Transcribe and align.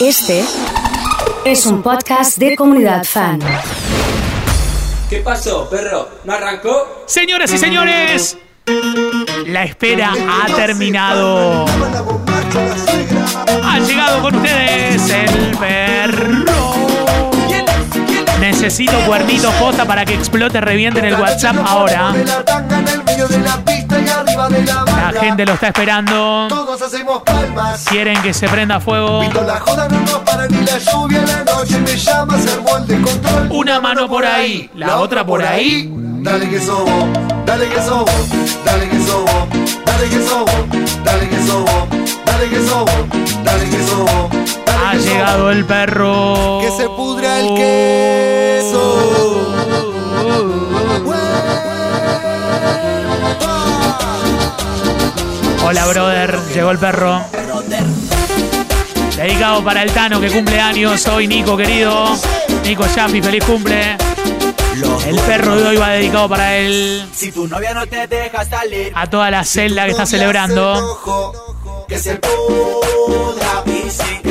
Este 0.00 0.44
es 1.44 1.66
un 1.66 1.82
podcast 1.82 2.38
de 2.38 2.54
comunidad 2.54 3.02
fan. 3.04 3.40
¿Qué 5.10 5.18
pasó, 5.18 5.68
perro? 5.68 6.08
¿No 6.24 6.32
arrancó? 6.34 7.02
Señoras 7.06 7.52
y 7.52 7.58
señores, 7.58 8.38
la 9.46 9.64
espera 9.64 10.12
ha 10.12 10.46
terminado. 10.54 11.66
Ha 13.64 13.78
llegado 13.80 14.22
con 14.22 14.36
ustedes 14.36 15.10
el 15.10 15.58
perro. 15.58 16.67
Necesito 18.60 18.98
cuernito 19.06 19.52
posta 19.52 19.84
para 19.84 20.04
que 20.04 20.14
explote, 20.14 20.60
reviente 20.60 20.98
en 20.98 21.04
el 21.04 21.14
WhatsApp 21.14 21.58
ahora. 21.64 22.12
La 24.96 25.20
gente 25.20 25.46
lo 25.46 25.52
está 25.52 25.68
esperando. 25.68 26.48
Todos 26.48 26.82
hacemos 26.82 27.22
palmas. 27.22 27.84
Quieren 27.84 28.20
que 28.20 28.34
se 28.34 28.48
prenda 28.48 28.80
fuego. 28.80 29.20
Una 33.50 33.80
mano 33.80 34.08
por 34.08 34.26
ahí, 34.26 34.68
la 34.74 34.96
otra 34.98 35.24
por 35.24 35.40
ahí. 35.44 35.88
Dale 35.94 36.50
que 36.50 36.58
sobo, 36.58 37.08
dale 37.46 37.68
que 37.68 37.80
sobo, 37.80 38.06
dale 38.64 38.88
que 38.88 39.06
sobo, 39.06 39.48
dale 39.86 40.08
que 40.08 40.26
sobo, 40.26 40.46
dale 41.04 41.28
que 41.28 41.46
sobo, 41.46 41.88
dale 42.26 42.48
que 42.48 42.66
sobo, 42.66 42.90
dale 43.44 43.70
que 43.70 43.82
sobo. 43.84 44.67
Ha 44.88 44.94
llegado 44.94 45.50
el 45.50 45.66
perro. 45.66 46.60
Que 46.62 46.70
se 46.70 46.88
pudra 46.88 47.40
el 47.40 47.54
queso. 47.54 48.94
Hola, 55.62 55.86
brother. 55.88 56.38
Llegó 56.54 56.70
el 56.70 56.78
perro. 56.78 57.22
Dedicado 59.14 59.62
para 59.62 59.82
el 59.82 59.92
Tano 59.92 60.22
que 60.22 60.30
cumple 60.30 60.58
años. 60.58 61.06
Hoy, 61.06 61.26
Nico, 61.26 61.54
querido. 61.54 62.16
Nico 62.64 62.86
Chapi, 62.94 63.20
feliz 63.20 63.44
cumple. 63.44 63.98
El 65.06 65.20
perro 65.20 65.54
de 65.56 65.66
hoy 65.66 65.76
va 65.76 65.90
dedicado 65.90 66.30
para 66.30 66.56
él. 66.56 67.06
Si 67.12 67.30
tu 67.30 67.46
novia 67.46 67.74
no 67.74 67.86
te 67.86 68.06
deja 68.06 68.42
salir, 68.46 68.90
A 68.94 69.06
toda 69.06 69.30
la 69.30 69.44
celda 69.44 69.84
que 69.84 69.90
está 69.90 70.06
celebrando. 70.06 71.44
Que 71.86 71.98
se 71.98 72.14
pudra, 72.14 73.64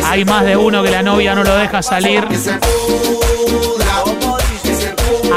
Hay 0.05 0.23
más 0.25 0.45
de 0.45 0.55
uno 0.55 0.83
que 0.83 0.91
la 0.91 1.02
novia 1.02 1.36
no 1.36 1.44
lo 1.44 1.55
deja 1.55 1.81
salir. 1.81 2.25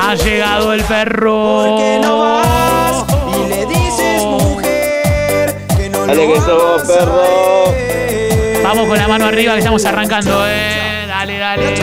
Ha 0.00 0.14
llegado 0.14 0.72
el 0.72 0.82
perro. 0.84 1.76
que 1.78 1.98
no 2.00 2.18
vas 2.18 3.04
y 3.36 3.48
le 3.48 3.66
dices 3.66 4.22
mujer 4.24 5.56
que 5.76 5.88
no 5.88 6.06
Dale 6.06 6.32
que 6.32 6.40
sos, 6.40 6.82
perro. 6.82 7.22
Vamos 8.62 8.88
con 8.88 8.98
la 8.98 9.08
mano 9.08 9.26
arriba 9.26 9.54
que 9.54 9.58
estamos 9.58 9.84
arrancando, 9.84 10.46
eh. 10.46 11.06
Dale, 11.08 11.38
dale. 11.38 11.76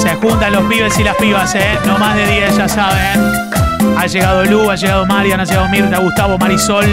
Se 0.00 0.14
juntan 0.16 0.52
los 0.52 0.62
pibes 0.64 0.98
y 0.98 1.04
las 1.04 1.16
pibas, 1.16 1.54
eh. 1.54 1.78
No 1.84 1.98
más 1.98 2.14
de 2.14 2.26
10, 2.26 2.56
ya 2.56 2.68
saben. 2.68 3.49
Ha 3.96 4.06
llegado 4.06 4.44
Lu, 4.44 4.70
ha 4.70 4.76
llegado 4.76 5.06
Marian, 5.06 5.40
ha 5.40 5.44
llegado 5.44 5.68
Mirta, 5.68 5.98
Gustavo, 5.98 6.38
Marisol, 6.38 6.86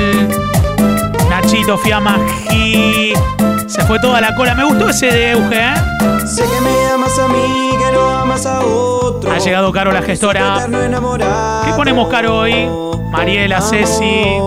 Nachito, 1.29 1.77
Fiamma, 1.77 2.17
G. 2.49 3.13
Se 3.67 3.81
fue 3.83 3.99
toda 3.99 4.21
la 4.21 4.35
cola. 4.35 4.55
Me 4.55 4.63
gustó 4.63 4.89
ese 4.89 5.07
de 5.07 5.31
Euge, 5.31 5.57
eh. 5.57 5.73
Sé 6.25 6.43
que 6.43 6.61
me 6.61 6.87
amas 6.93 7.17
a 7.19 7.27
mí, 7.27 7.71
que 7.77 7.91
no 7.93 8.09
amas 8.09 8.45
a 8.45 8.59
otro. 8.61 9.31
Ha 9.31 9.37
llegado 9.39 9.71
Caro, 9.71 9.91
la 9.91 10.01
gestora. 10.01 10.67
¿Qué 11.65 11.73
ponemos, 11.73 12.07
Caro, 12.09 12.39
hoy? 12.39 12.69
Mariela, 13.11 13.61
Ceci. 13.61 14.39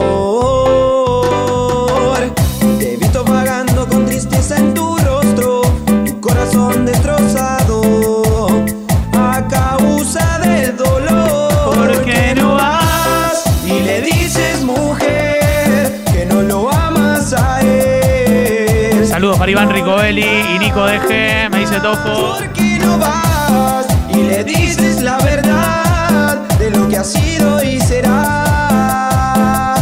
Para 19.41 19.53
Iván 19.53 19.71
Ricoeli 19.71 20.23
y 20.23 20.59
Nico 20.59 20.85
Deje, 20.85 21.49
me 21.49 21.61
dice 21.61 21.81
Tojo. 21.81 22.37
¿Por 22.37 22.53
qué 22.53 22.79
no 22.79 22.99
vas 22.99 23.87
y 24.11 24.17
le 24.17 24.45
dices 24.45 25.01
la 25.01 25.17
verdad 25.17 26.37
de 26.59 26.71
lo 26.71 26.87
que 26.91 26.99
ha 26.99 27.05
sido 27.05 27.65
y 27.65 27.81
será 27.81 29.77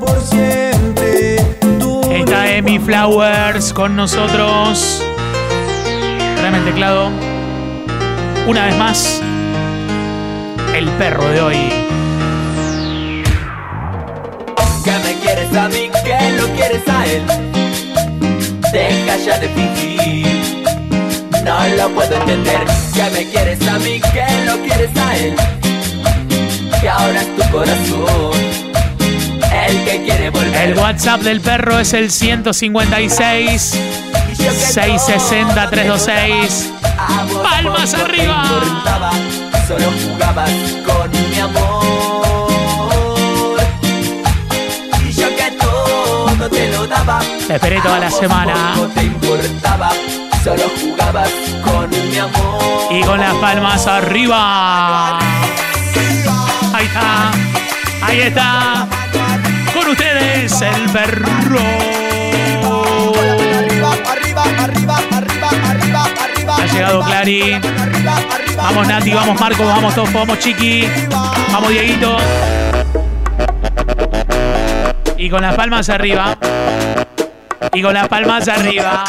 por 0.00 0.20
siempre? 0.20 1.36
Tú 1.78 2.00
Está 2.10 2.50
Emi 2.50 2.80
Flowers 2.80 3.72
con 3.72 3.94
nosotros. 3.94 5.00
Tráeme 6.38 6.58
el 6.58 6.64
teclado. 6.64 7.12
Una 8.48 8.66
vez 8.66 8.76
más, 8.76 9.22
el 10.74 10.88
perro 10.98 11.28
de 11.28 11.40
hoy. 11.42 11.72
que 14.82 14.90
me 14.90 15.14
quieres 15.20 15.56
a 15.56 15.68
mí, 15.68 15.90
que 16.04 16.32
lo 16.32 16.48
quieres 16.56 16.82
a 16.88 17.06
él. 17.06 17.65
Deja 18.76 19.16
ya 19.16 19.38
de 19.38 19.48
fingir, 19.48 20.64
no 21.42 21.66
lo 21.78 21.88
puedo 21.94 22.14
entender. 22.14 22.60
Que 22.94 23.10
me 23.10 23.24
quieres 23.30 23.66
a 23.66 23.78
mí, 23.78 23.98
que 24.12 24.44
lo 24.44 24.58
quieres 24.64 24.90
a 24.98 25.16
él. 25.16 25.34
Que 26.78 26.86
ahora 26.86 27.22
es 27.22 27.36
tu 27.36 27.50
corazón 27.50 28.32
el 29.66 29.84
que 29.84 30.02
quiere 30.04 30.28
volver. 30.28 30.68
El 30.68 30.78
WhatsApp 30.78 31.22
del 31.22 31.40
perro 31.40 31.78
es 31.78 31.94
el 31.94 32.10
156 32.10 33.74
Y 34.32 34.42
yo 34.42 34.50
que 34.50 34.54
660 34.54 35.70
326. 35.70 36.70
Amor, 36.98 37.42
Palmas 37.42 37.94
arriba. 37.94 38.44
Solo 39.66 39.90
jugabas 40.04 40.50
con 40.84 41.10
mi 41.30 41.40
amor. 41.40 42.15
Te 47.46 47.54
esperé 47.54 47.80
toda 47.80 47.98
la 48.00 48.10
semana. 48.10 48.72
poco 48.74 48.88
te 48.88 49.04
importaba, 49.04 49.90
solo 50.42 50.62
jugabas 50.80 51.30
con 51.64 51.90
mi 51.90 52.18
amor. 52.18 52.92
Y 52.92 53.02
con 53.02 53.20
las 53.20 53.34
palmas 53.34 53.86
arriba. 53.86 55.18
Ahí 56.72 56.86
está. 56.86 57.30
Ahí 58.02 58.20
está. 58.20 58.86
Con 59.72 59.90
ustedes, 59.90 60.60
el 60.62 60.90
perro. 60.90 61.60
Ha 66.58 66.66
llegado 66.72 67.04
Clary. 67.04 67.60
Vamos 68.56 68.88
Nati, 68.88 69.14
vamos 69.14 69.40
Marco, 69.40 69.64
vamos 69.64 69.94
Tofo, 69.94 70.18
vamos 70.18 70.38
Chiqui. 70.40 70.88
Vamos 71.52 71.70
Dieguito. 71.70 72.16
Y 75.26 75.28
con 75.28 75.42
las 75.42 75.56
palmas 75.56 75.88
arriba. 75.88 76.38
Y 77.72 77.82
con 77.82 77.94
las 77.94 78.06
palmas 78.06 78.46
arriba. 78.46 79.02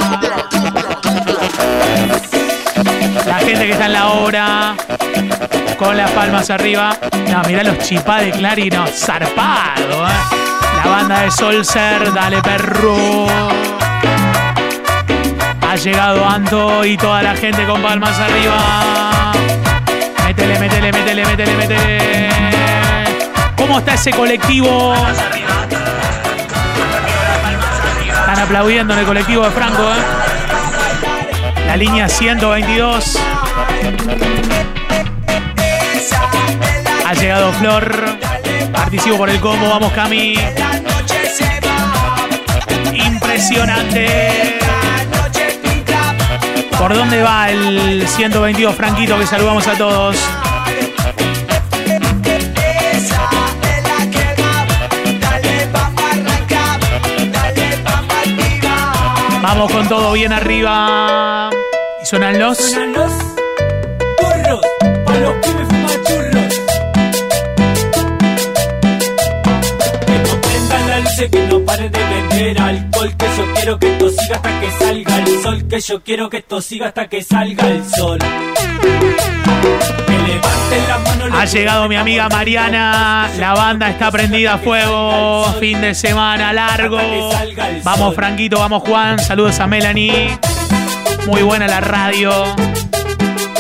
La 3.28 3.36
gente 3.36 3.68
que 3.68 3.72
está 3.74 3.86
en 3.86 3.94
la 3.94 4.08
obra. 4.08 4.76
Con 5.78 5.96
las 5.96 6.10
palmas 6.10 6.50
arriba. 6.50 6.98
No, 7.30 7.44
mirá 7.44 7.62
los 7.62 7.78
chipá 7.78 8.22
de 8.22 8.32
Clary, 8.32 8.72
no, 8.72 8.88
zarpado, 8.88 10.08
eh. 10.08 10.12
La 10.84 10.90
banda 10.90 11.22
de 11.22 11.30
Solser, 11.30 12.12
dale 12.12 12.42
perro. 12.42 13.28
Ha 15.70 15.76
llegado 15.76 16.26
Anto 16.26 16.84
y 16.84 16.98
toda 16.98 17.22
la 17.22 17.36
gente 17.36 17.64
con 17.68 17.80
palmas 17.84 18.20
arriba. 18.20 19.34
Métele, 20.26 20.58
métele, 20.58 20.92
métele, 20.92 21.26
métele, 21.26 21.56
métele. 21.58 22.30
¿Cómo 23.56 23.78
está 23.78 23.94
ese 23.94 24.10
colectivo? 24.10 24.96
Aplaudiendo 28.42 28.94
en 28.94 29.00
el 29.00 29.06
colectivo 29.06 29.44
de 29.44 29.52
Franco, 29.52 29.84
¿eh? 29.84 31.66
La 31.68 31.76
línea 31.76 32.08
122. 32.08 33.20
Ha 37.06 37.14
llegado 37.14 37.52
Flor. 37.54 38.06
Participo 38.72 39.18
por 39.18 39.30
el 39.30 39.40
combo, 39.40 39.68
vamos 39.70 39.92
Cami. 39.92 40.40
Impresionante. 42.94 44.60
¿Por 46.78 46.94
dónde 46.94 47.22
va 47.24 47.50
el 47.50 48.08
122 48.08 48.76
Franquito 48.76 49.18
que 49.18 49.26
saludamos 49.26 49.68
a 49.68 49.74
todos? 49.74 50.16
Vamos 59.48 59.72
con 59.72 59.88
todo 59.88 60.12
bien 60.12 60.34
arriba. 60.34 61.50
Y 62.04 62.06
suenan 62.06 62.38
los. 62.38 62.58
Suenan 62.58 62.92
los 62.92 63.14
turros, 64.18 64.62
para 65.06 65.20
los 65.22 65.36
que 65.36 65.50
me 65.54 65.66
fuman 65.66 66.04
churros. 66.04 66.54
Que 70.06 70.18
no 70.20 70.42
prendan 70.42 70.90
la 70.90 71.00
luz 71.00 71.30
que 71.32 71.48
no 71.48 71.60
paren 71.62 71.92
de 71.94 72.00
vender 72.00 72.62
alcohol. 72.62 73.16
Que 73.18 73.26
yo 73.38 73.54
quiero 73.54 73.80
que 73.80 73.88
esto 73.88 74.10
siga 74.10 74.36
hasta 74.36 74.60
que 74.60 74.72
salga 74.72 75.18
el 75.18 75.42
sol. 75.42 75.68
Que 75.70 75.80
yo 75.80 76.04
quiero 76.04 76.30
que 76.30 76.38
esto 76.38 76.62
siga 76.62 76.88
hasta 76.88 77.08
que 77.08 77.24
salga 77.24 77.68
el 77.68 77.86
sol. 77.86 78.20
Ha 81.32 81.46
llegado 81.46 81.88
mi 81.88 81.96
amiga 81.96 82.30
Mariana. 82.30 83.30
La 83.38 83.54
banda 83.54 83.90
está 83.90 84.12
prendida 84.12 84.56
a 84.56 84.58
fuego. 84.58 85.46
Fin 85.60 85.82
de 85.82 85.94
semana 85.94 86.52
largo. 86.52 87.00
Vamos, 87.84 88.16
Franquito, 88.16 88.60
vamos, 88.60 88.84
Juan. 88.84 89.20
Saludos 89.20 89.60
a 89.60 89.68
Melanie. 89.68 90.38
Muy 91.28 91.44
buena 91.44 91.68
la 91.68 91.80
radio. 91.80 92.32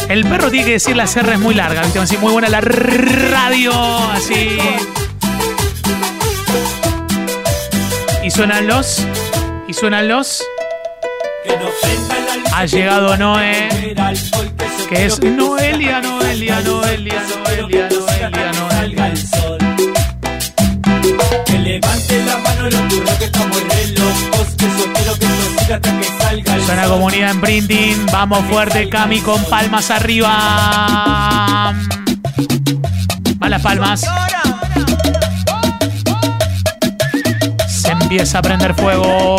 El 0.09 0.25
perro 0.25 0.49
tiene 0.49 0.65
que 0.65 0.71
decir 0.73 0.95
las 0.95 1.15
R's 1.21 1.37
muy 1.39 1.53
largas, 1.53 1.85
¿viste? 1.85 1.99
Así, 1.99 2.17
muy 2.17 2.31
buena 2.31 2.49
la 2.49 2.61
radio. 2.61 3.73
Así. 4.11 4.57
Y 8.23 8.31
suenan 8.31 8.67
los. 8.67 9.05
Y 9.67 9.73
suenan 9.73 10.07
los. 10.07 10.43
Ha 12.53 12.65
llegado 12.65 13.17
Noé. 13.17 13.93
Que 14.89 15.05
es 15.05 15.21
Noelia, 15.21 16.01
Noelia, 16.01 16.61
Noelia, 16.61 17.21
Noelia, 17.23 17.89
Noelia, 17.89 18.51
Noelia. 18.53 19.07
el 19.07 19.17
sol. 19.17 19.57
Que 21.45 21.59
levanten 21.59 22.25
la 22.25 22.37
mano 22.37 22.69
los 22.69 22.87
burros 22.87 23.15
que 23.15 23.25
estamos 23.25 23.63
re 23.63 23.87
locos, 23.87 24.47
que 24.57 24.65
yo 24.65 24.93
quiero 24.93 25.19
que 25.19 25.25
esto 25.25 25.59
siga 25.59 25.75
hasta 25.75 25.99
que 25.99 26.03
salga 26.05 26.55
el 26.55 26.63
Suena 26.63 26.87
comunidad 26.87 27.31
en 27.31 27.41
printing. 27.41 28.05
Vamos 28.11 28.45
fuerte, 28.49 28.89
Cami, 28.89 29.19
con 29.21 29.43
palmas 29.45 29.91
arriba. 29.91 31.73
Va 33.41 33.49
las 33.49 33.61
palmas. 33.61 34.05
Se 37.67 37.91
empieza 37.91 38.39
a 38.39 38.41
prender 38.41 38.73
fuego. 38.73 39.37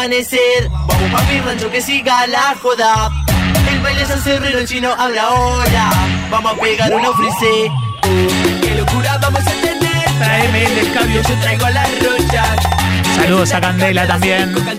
Amanecer, 0.00 0.70
vamos 0.70 1.10
pa' 1.12 1.22
mi 1.24 1.40
rancho 1.40 1.70
que 1.70 1.82
siga 1.82 2.26
la 2.26 2.54
joda. 2.62 3.10
El 3.70 3.80
baile 3.80 4.06
San 4.06 4.18
Cerrero, 4.22 4.58
el 4.58 4.66
chino 4.66 4.94
habla 4.98 5.24
ahora. 5.24 5.90
Vamos 6.30 6.52
a 6.54 6.56
pegar 6.56 6.94
una 6.94 7.12
frisé. 7.12 7.70
Qué 8.62 8.74
locura 8.76 9.18
vamos 9.20 9.42
a 9.42 9.50
tener. 9.60 10.04
Tráeme 10.18 10.64
el 10.64 10.78
escabio. 10.78 11.22
Yo 11.22 11.34
traigo 11.40 11.68
las 11.68 11.90
rochas. 12.02 12.56
Saludos 13.14 13.52
a 13.52 13.60
Candela 13.60 14.06
también. 14.06 14.54
Vamos 14.54 14.72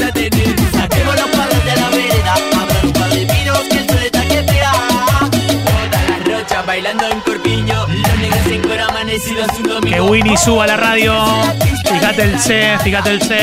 a 0.00 0.12
tener. 0.12 0.56
Saquemos 0.72 1.14
los 1.14 1.30
palos 1.30 1.64
de 1.64 1.76
la 1.76 1.88
vereda. 1.90 2.34
Abran 2.34 2.86
un 2.86 2.92
par 2.92 3.10
de 3.10 3.24
vinos 3.24 3.60
que 3.70 3.78
el 3.78 3.88
sol 3.88 4.02
está 4.02 4.22
que 4.22 4.42
pega. 4.42 4.72
Todas 5.30 6.10
las 6.10 6.40
rochas 6.40 6.66
bailando 6.66 7.06
en 7.06 7.20
corpiño. 7.20 7.67
Que 9.88 10.00
Winnie 10.00 10.36
suba 10.36 10.64
a 10.64 10.66
la 10.66 10.76
radio. 10.76 11.14
Fíjate 11.84 12.22
el 12.22 12.38
C, 12.38 12.78
fíjate 12.82 13.10
el 13.10 13.22
C. 13.22 13.38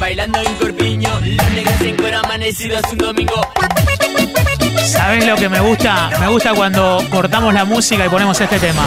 Bailando 0.00 0.40
en 0.40 0.54
corpiño. 0.56 1.10
Los 1.20 1.50
negros 1.52 1.80
en 1.80 2.14
amanecidos 2.14 2.82
un 2.90 2.98
domingo. 2.98 3.40
¿Sabes 4.84 5.24
lo 5.26 5.36
que 5.36 5.48
me 5.48 5.60
gusta? 5.60 6.10
Me 6.18 6.26
gusta 6.26 6.52
cuando 6.54 7.02
cortamos 7.08 7.54
la 7.54 7.64
música 7.64 8.04
y 8.04 8.08
ponemos 8.08 8.40
este 8.40 8.58
tema. 8.58 8.82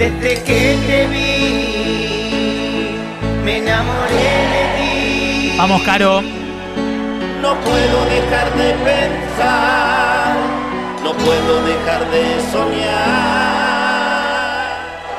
Desde 0.00 0.32
que 0.44 0.78
te 0.86 1.06
vi, 1.08 2.96
me 3.44 3.58
enamoré 3.58 4.32
de 4.54 4.64
ti. 4.78 5.52
Vamos, 5.58 5.82
Caro. 5.82 6.22
No 7.42 7.54
puedo 7.60 8.04
dejar 8.06 8.50
de 8.54 8.72
pensar, 8.82 10.36
no 11.04 11.12
puedo 11.12 11.62
dejar 11.66 12.10
de 12.12 12.40
soñar 12.50 12.80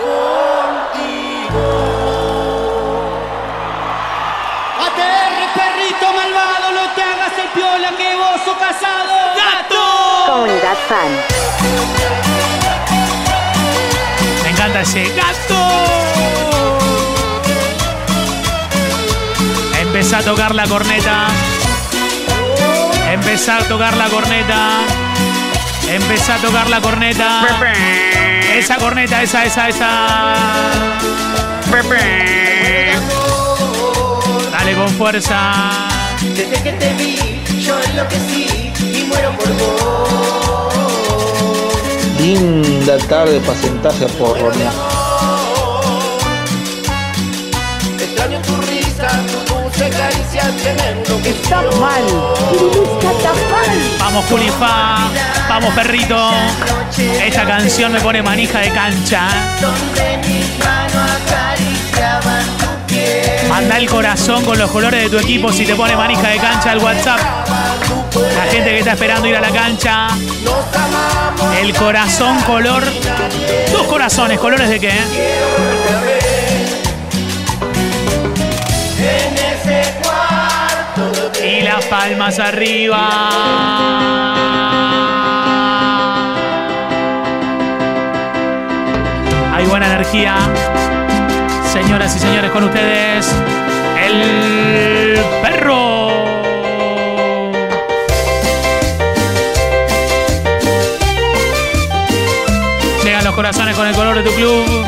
contigo. 0.02 1.68
Aterre, 4.88 5.46
perrito 5.54 6.08
malvado, 6.12 6.72
no 6.74 6.86
te 6.96 7.02
hagas 7.04 7.34
el 7.38 7.50
piola 7.54 7.90
que 8.00 8.16
vos 8.16 8.42
sos 8.44 8.58
casado. 8.58 9.14
¡Gato! 9.38 9.84
Comunidad 10.26 10.78
Fan. 10.90 11.12
Encanta 14.72 14.82
ese 14.90 15.04
gato. 15.16 15.56
Empezá 19.82 20.20
a 20.20 20.22
tocar 20.22 20.56
la 20.56 20.66
corneta. 20.66 21.28
Empezá 23.12 23.58
a 23.58 23.64
tocar 23.64 23.98
la 23.98 24.08
corneta. 24.08 24.80
Empezá 25.90 26.36
a 26.36 26.38
tocar 26.38 26.70
la 26.70 26.80
corneta. 26.80 27.46
Esa 28.56 28.78
corneta, 28.78 29.22
esa, 29.22 29.44
esa, 29.44 29.68
esa. 29.68 29.90
Dale 34.52 34.76
con 34.76 34.90
fuerza. 34.92 35.90
Desde 36.34 36.64
que 36.64 36.72
te 36.72 36.94
vi, 36.94 37.42
yo 37.60 37.78
enloquecí 37.90 38.72
y 38.80 39.04
muero 39.04 39.32
por 39.38 39.50
vos. 39.58 40.31
Linda 42.22 43.00
tarde 43.10 43.40
para 43.40 43.58
sentarse 43.58 44.06
a 44.06 44.08
porronear. 44.10 44.72
Extraño 48.00 48.40
tu 48.42 48.56
risa, 48.62 49.10
tu 49.26 49.54
dulce 49.56 49.90
caricia, 49.90 50.44
tremendo 50.62 51.20
que 51.24 51.30
Está 51.30 51.62
mal. 51.80 52.04
Está 53.02 53.34
mal. 53.50 53.70
Vamos, 54.00 54.26
Julifa. 54.26 54.98
Vamos, 55.50 55.74
perrito. 55.74 56.32
Esta 57.26 57.44
canción 57.48 57.92
me 57.92 58.00
pone 58.00 58.22
manija 58.22 58.60
de 58.60 58.70
cancha. 58.70 59.28
Donde 59.60 60.18
mis 60.28 60.60
manos 60.60 61.12
acariciaban 61.26 62.46
tu 62.60 62.94
piel. 62.94 63.50
Manda 63.50 63.78
el 63.78 63.90
corazón 63.90 64.46
con 64.46 64.60
los 64.60 64.70
colores 64.70 65.06
de 65.06 65.10
tu 65.10 65.18
equipo 65.18 65.52
si 65.52 65.66
te 65.66 65.74
pone 65.74 65.96
manija 65.96 66.30
de 66.30 66.38
cancha 66.38 66.70
al 66.70 66.78
WhatsApp. 66.78 67.20
La 68.14 68.44
gente 68.52 68.70
que 68.70 68.80
está 68.80 68.94
esperando 68.94 69.28
ir 69.28 69.36
a 69.36 69.42
la 69.42 69.52
cancha. 69.52 70.08
El 71.60 71.74
corazón 71.76 72.40
color. 72.42 72.84
Dos 73.72 73.88
corazones, 73.88 74.40
¿colores 74.40 74.70
de 74.70 74.80
qué? 74.80 74.94
Y 81.44 81.62
las 81.62 81.86
palmas 81.86 82.40
arriba. 82.40 83.02
Hay 89.56 89.66
buena 89.66 89.88
energía. 89.88 90.36
Señoras 91.72 92.16
y 92.16 92.20
señores, 92.20 92.52
con 92.52 92.66
ustedes, 92.66 93.28
el 94.06 95.18
corazones 103.42 103.76
con 103.76 103.88
el 103.88 103.96
color 103.96 104.16
de 104.18 104.22
tu 104.22 104.36
club. 104.36 104.86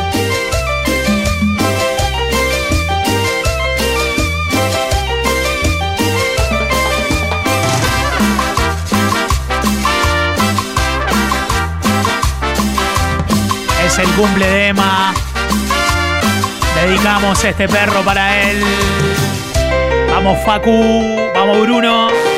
Es 13.84 13.98
el 13.98 14.08
cumple 14.10 14.46
de 14.46 14.68
Emma. 14.68 15.16
Dedicamos 16.76 17.44
este 17.44 17.68
perro 17.68 18.02
para 18.02 18.40
él. 18.40 18.64
Vamos 20.12 20.38
Facu, 20.46 21.32
vamos 21.34 21.60
Bruno. 21.62 22.33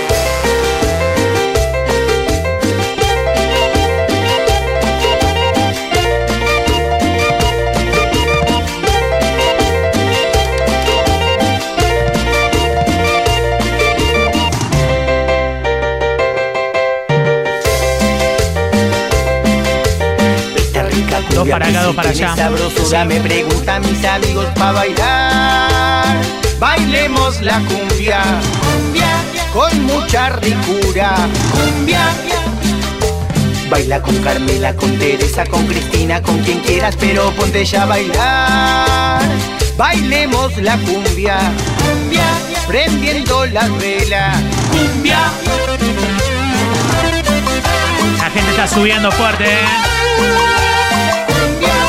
Dos 21.36 21.50
para 21.50 21.68
acá, 21.68 21.84
dos 21.84 21.96
para 21.98 22.10
allá. 22.12 22.34
Sabrosura 22.34 23.04
me 23.04 23.20
preguntan 23.20 23.82
mis 23.82 24.06
amigos 24.06 24.46
para 24.56 24.72
bailar. 24.72 26.16
Bailemos 26.60 27.42
la 27.42 27.60
cumbia. 27.60 28.22
Cumbia, 28.62 29.10
con 29.52 29.84
mucha 29.84 30.30
ricura. 30.30 31.14
Cumbia. 31.52 32.08
Baila 33.70 34.02
con 34.02 34.16
Carmela, 34.24 34.74
con 34.78 34.98
Teresa, 34.98 35.46
con 35.46 35.68
Cristina, 35.68 36.22
con 36.22 36.38
quien 36.40 36.60
quieras, 36.62 36.96
pero 36.98 37.30
ponte 37.32 37.66
ya 37.66 37.84
a 37.84 37.86
bailar. 37.86 39.22
Bailemos 39.76 40.56
la 40.60 40.78
cumbia, 40.78 41.38
cumbia, 41.84 42.24
prendiendo 42.66 43.46
las 43.48 43.70
velas. 43.78 44.38
Cumbia. 44.72 45.20
La 48.20 48.30
gente 48.30 48.52
está 48.52 48.68
subiendo 48.70 49.12
fuerte, 49.12 49.44
¿eh? 49.44 50.55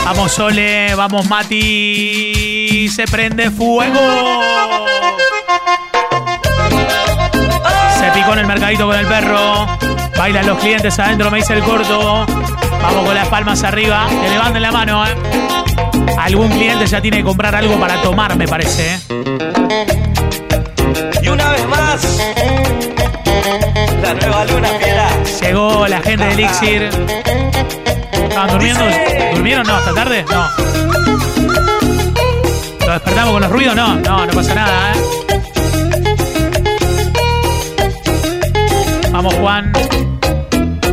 Vamos 0.06 0.30
Sole, 0.30 0.94
vamos 0.94 1.28
Mati, 1.28 2.88
se 2.88 3.06
prende 3.08 3.50
fuego. 3.50 3.98
Se 7.98 8.10
picó 8.12 8.34
en 8.34 8.38
el 8.38 8.46
mercadito 8.46 8.86
con 8.86 8.94
el 8.94 9.04
perro. 9.04 9.66
Bailan 10.16 10.46
los 10.46 10.58
clientes 10.60 10.96
adentro, 11.00 11.28
me 11.28 11.38
dice 11.38 11.54
el 11.54 11.64
corto. 11.64 12.24
Vamos 12.80 13.04
con 13.04 13.16
las 13.16 13.26
palmas 13.26 13.64
arriba. 13.64 14.06
Que 14.08 14.28
levanten 14.28 14.62
la 14.62 14.70
mano, 14.70 15.04
¿eh? 15.04 15.14
Algún 16.16 16.50
cliente 16.50 16.86
ya 16.86 17.00
tiene 17.00 17.16
que 17.16 17.24
comprar 17.24 17.56
algo 17.56 17.74
para 17.74 18.00
tomar, 18.00 18.36
me 18.36 18.46
parece, 18.46 18.94
¿eh? 18.94 19.00
Y 21.20 21.28
una 21.28 21.50
vez 21.50 21.66
más, 21.66 22.18
la 24.02 24.14
nueva 24.14 24.44
luna 24.44 24.68
fiera. 24.80 25.08
Llegó 25.40 25.88
la 25.88 26.00
gente 26.00 26.24
de 26.26 26.32
Elixir. 26.32 26.90
¿Estaban 28.36 28.52
durmiendo? 28.52 28.84
¿Durmieron? 29.32 29.66
No, 29.66 29.76
¿hasta 29.76 29.94
tarde? 29.94 30.22
No. 30.28 30.46
¿Lo 32.86 32.92
despertamos 32.92 33.32
con 33.32 33.40
los 33.40 33.50
ruidos? 33.50 33.74
No, 33.74 33.94
no, 33.94 34.26
no 34.26 34.32
pasa 34.34 34.54
nada, 34.54 34.92
¿eh? 34.92 34.96
Vamos, 39.10 39.32
Juan. 39.36 39.72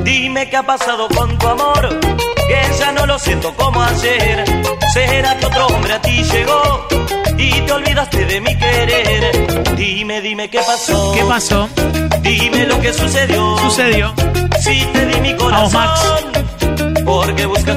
Dime 0.05 0.49
qué 0.49 0.55
ha 0.55 0.63
pasado 0.63 1.09
con 1.09 1.37
tu 1.37 1.49
amor, 1.49 1.99
que 2.47 2.61
ya 2.79 2.93
no 2.93 3.05
lo 3.05 3.19
siento 3.19 3.53
como 3.55 3.83
ayer. 3.83 4.45
¿Será 4.93 5.37
que 5.37 5.45
otro 5.45 5.67
hombre 5.67 5.93
a 5.95 6.01
ti 6.01 6.23
llegó 6.23 6.87
y 7.37 7.51
te 7.59 7.73
olvidaste 7.73 8.25
de 8.25 8.39
mi 8.39 8.57
querer? 8.57 9.75
Dime, 9.75 10.21
dime 10.21 10.49
qué 10.49 10.59
pasó. 10.59 11.11
¿Qué 11.13 11.25
pasó? 11.25 11.67
Dime 12.21 12.67
lo 12.67 12.79
que 12.79 12.93
sucedió. 12.93 13.57
Sucedió. 13.57 14.13
Si 14.61 14.85
te 14.93 15.05
di 15.07 15.19
mi 15.19 15.35
corazón. 15.35 15.73
Vamos, 15.73 15.75
amor. 15.75 16.52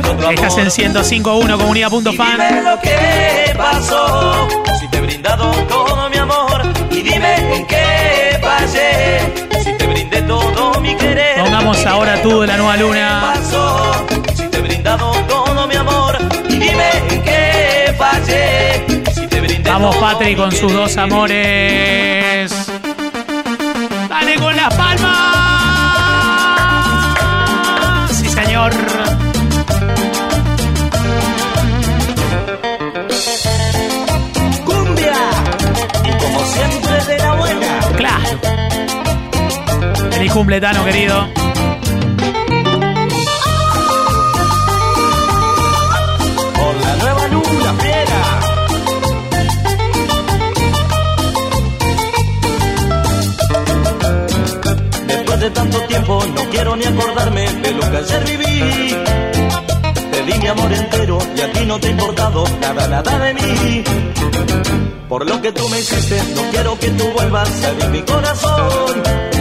Estás 0.05 0.59
en 0.59 0.67
105.1 0.95 1.57
comunidad.fan. 1.59 2.05
Dime 2.33 2.63
lo 2.63 2.81
que 2.81 3.55
pasó. 3.57 4.49
Si 4.81 4.89
te 4.89 4.99
he 4.99 5.01
brindado 5.01 5.51
todo 5.69 6.11
mi 6.11 6.17
amor. 6.17 6.63
Y 6.91 7.03
dime 7.03 7.57
en 7.57 7.67
qué 7.67 8.39
fallé. 8.43 9.21
Si 9.65 9.73
te 9.77 9.87
brindé 9.87 10.23
todo 10.23 10.81
mi 10.81 10.95
querer. 10.97 11.41
Pongamos 11.41 11.85
ahora 11.87 12.21
tú 12.23 12.41
de 12.41 12.47
la 12.49 12.57
nueva 12.57 12.75
¿Qué 12.75 12.81
luna. 12.83 13.33
pasó? 13.35 14.07
Si 14.35 14.47
te 14.49 14.59
he 14.59 14.61
brindado 14.61 15.13
todo 15.29 15.67
mi 15.67 15.75
amor. 15.77 16.19
Y 16.49 16.57
dime 16.59 16.91
en 17.11 17.23
qué 17.23 17.95
fallé. 17.97 18.85
Si 19.15 19.27
te 19.27 19.41
brindé 19.41 19.71
Vamos, 19.71 19.97
Patri, 19.97 20.35
con 20.37 20.53
sus 20.53 20.73
dos 20.73 20.97
amores. 20.97 22.26
Feliz 40.17 40.33
cumpletano, 40.33 40.83
querido. 40.83 41.29
Por 46.55 46.75
la 46.81 46.97
nueva 46.97 47.29
luna 47.29 47.75
fiera. 47.83 48.21
Después 55.07 55.41
de 55.41 55.51
tanto 55.51 55.81
tiempo 55.83 56.25
no 56.35 56.51
quiero 56.51 56.77
ni 56.77 56.85
acordarme 56.87 57.53
de 57.53 57.73
lo 57.73 57.91
que 57.91 57.97
ayer 57.99 58.25
viví. 58.25 58.97
Te 60.13 60.23
di 60.23 60.39
mi 60.39 60.47
amor 60.47 60.73
entero 60.73 61.19
y 61.37 61.41
a 61.43 61.53
ti 61.53 61.67
no 61.67 61.79
te 61.79 61.89
ha 61.89 61.91
importado 61.91 62.45
nada, 62.63 62.89
nada 62.89 63.19
de 63.19 63.35
mí. 63.35 63.85
Por 65.11 65.29
lo 65.29 65.43
que 65.43 65.53
tú 65.53 65.69
me 65.69 65.79
hiciste, 65.79 66.23
no 66.35 66.41
quiero 66.53 66.79
que 66.79 66.89
tú 66.89 67.05
vuelvas 67.13 67.65
a 67.65 67.69
abrir 67.69 67.89
mi 67.91 68.01
corazón. 68.01 69.36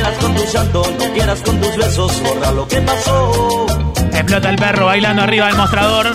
No 0.00 0.06
quieras 0.06 0.24
con 0.24 0.34
tu 0.34 0.44
llanto, 0.44 0.82
no 0.98 1.12
quieras 1.12 1.42
con 1.42 1.60
tus 1.60 1.76
besos, 1.76 2.22
borra 2.22 2.50
lo 2.52 2.66
que 2.66 2.80
pasó. 2.80 3.66
Explota 4.12 4.48
el 4.48 4.56
perro 4.56 4.86
bailando 4.86 5.22
arriba 5.22 5.46
del 5.48 5.56
mostrador. 5.56 6.12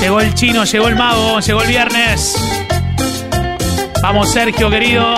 Llegó 0.00 0.20
el 0.20 0.34
chino, 0.34 0.64
llegó 0.64 0.88
el 0.88 0.96
mago, 0.96 1.40
llegó 1.40 1.62
el 1.62 1.68
viernes. 1.68 2.34
Vamos, 4.02 4.32
Sergio, 4.32 4.70
querido. 4.70 5.14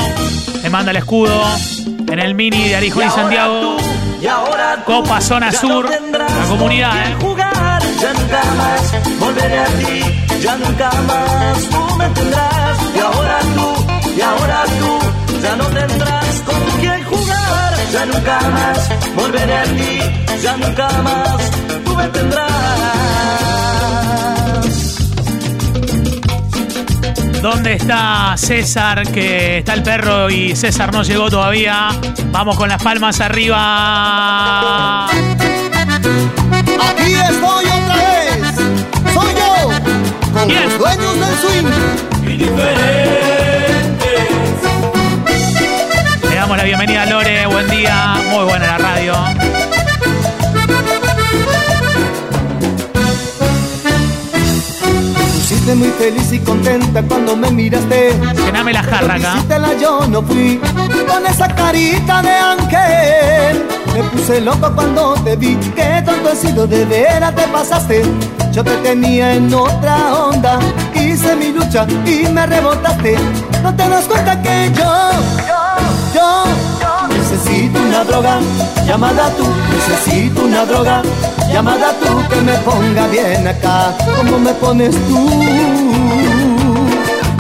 Le 0.63 0.71
manda 0.71 0.91
el 0.91 0.97
escudo 0.97 1.41
en 2.09 2.19
el 2.19 2.35
mini 2.35 2.69
de 2.69 2.77
Arijón 2.77 3.07
y 3.07 3.11
Santiago. 3.11 3.77
Y 4.21 4.27
ahora 4.27 4.83
tú 4.85 4.93
Copa 4.93 5.21
Zona 5.21 5.53
Sur, 5.53 5.89
no 6.11 6.19
la 6.19 6.27
comunidad, 6.49 6.97
¿eh? 6.97 7.05
quién 7.05 7.21
jugar, 7.21 7.83
ya 8.01 8.13
nunca 8.13 8.43
más 8.57 9.21
volveré 9.21 9.59
a 9.59 9.67
ti, 9.67 10.41
ya 10.43 10.57
nunca 10.57 10.91
más 10.91 11.63
tú 11.71 11.97
me 11.97 12.09
tendrás. 12.09 12.79
Y 12.97 12.99
ahora 12.99 13.39
tú, 13.55 14.11
y 14.17 14.21
ahora 14.21 14.65
tú, 14.81 15.08
ya 15.43 15.57
no 15.57 15.65
tendrás 15.67 16.43
con 16.47 16.61
quién 16.81 17.05
jugar, 17.05 17.75
ya 17.93 18.07
nunca 18.07 18.41
más 18.51 18.89
volveré 19.17 19.57
a 19.57 19.65
ti, 19.65 19.99
ya 20.43 20.57
nunca 20.57 20.89
más 21.03 21.51
tú 21.85 21.97
me 21.97 22.09
tendrás. 22.09 22.49
¿Dónde 27.43 27.75
está 27.75 28.35
César? 28.37 29.03
Que 29.13 29.59
está 29.59 29.75
el 29.75 29.83
perro 29.85 30.29
y 30.29 30.57
César 30.57 30.93
no 30.93 31.03
llegó 31.05 31.31
todavía. 31.31 31.91
Vamos 32.33 32.57
con 32.57 32.69
las 32.69 32.83
palmas 32.83 33.21
arriba. 33.21 35.07
Aquí 35.07 35.23
estoy 37.15 37.65
otra 37.67 37.95
vez. 37.97 38.57
Soy 39.15 39.35
yo, 39.35 39.71
con 40.33 40.49
¿Quién? 40.49 40.65
los 40.65 40.79
dueños 40.79 41.15
del 41.21 41.39
swing. 41.39 41.71
Le 42.57 43.28
damos 46.49 46.57
la 46.57 46.65
bienvenida 46.65 47.03
a 47.03 47.07
Lore. 47.07 47.47
Buen 47.47 47.69
día. 47.69 48.15
Muy 48.31 48.45
buena 48.45 48.67
la 48.67 48.79
radio. 48.79 49.13
Pusiste 55.35 55.75
muy 55.75 55.89
feliz 55.89 56.33
y 56.33 56.39
contenta 56.39 57.03
cuando 57.03 57.37
me 57.37 57.51
miraste. 57.51 58.15
Llename 58.47 58.73
la 58.73 58.83
jarra 58.83 59.15
acá. 59.17 59.35
Visítela 59.35 59.75
yo 59.79 60.07
no 60.07 60.23
fui 60.23 60.59
con 61.07 61.27
esa 61.27 61.55
carita 61.55 62.23
de 62.23 62.31
ángel. 62.31 63.67
Me 63.93 64.03
puse 64.05 64.41
loco 64.41 64.73
cuando 64.75 65.15
te 65.25 65.37
vi. 65.37 65.55
Que 65.77 66.03
tanto 66.03 66.31
he 66.33 66.37
sido 66.37 66.67
de 66.67 66.87
veras 66.87 67.35
te 67.35 67.43
pasaste. 67.49 68.03
Yo 68.53 68.65
te 68.65 68.75
tenía 68.79 69.35
en 69.35 69.53
otra 69.53 70.15
onda. 70.15 70.59
Hice 70.95 71.37
mi 71.37 71.53
lucha 71.53 71.87
y 72.07 72.27
me 72.29 72.47
rebotaste. 72.47 73.17
No 73.63 73.75
te 73.75 73.87
das 73.87 74.07
cuenta 74.07 74.41
que 74.41 74.73
yo, 74.75 75.11
yo, 75.47 75.59
yo 76.15 77.09
necesito 77.09 77.81
una 77.81 78.05
droga 78.05 78.39
llamada 78.87 79.31
tú. 79.37 79.45
Necesito 79.71 80.45
una 80.45 80.65
droga 80.65 81.03
llamada 81.53 81.93
tú 82.01 82.29
que 82.29 82.41
me 82.43 82.55
ponga 82.59 83.07
bien 83.09 83.47
acá. 83.47 83.95
Como 84.17 84.39
me 84.39 84.53
pones 84.55 84.95
tú. 85.09 85.31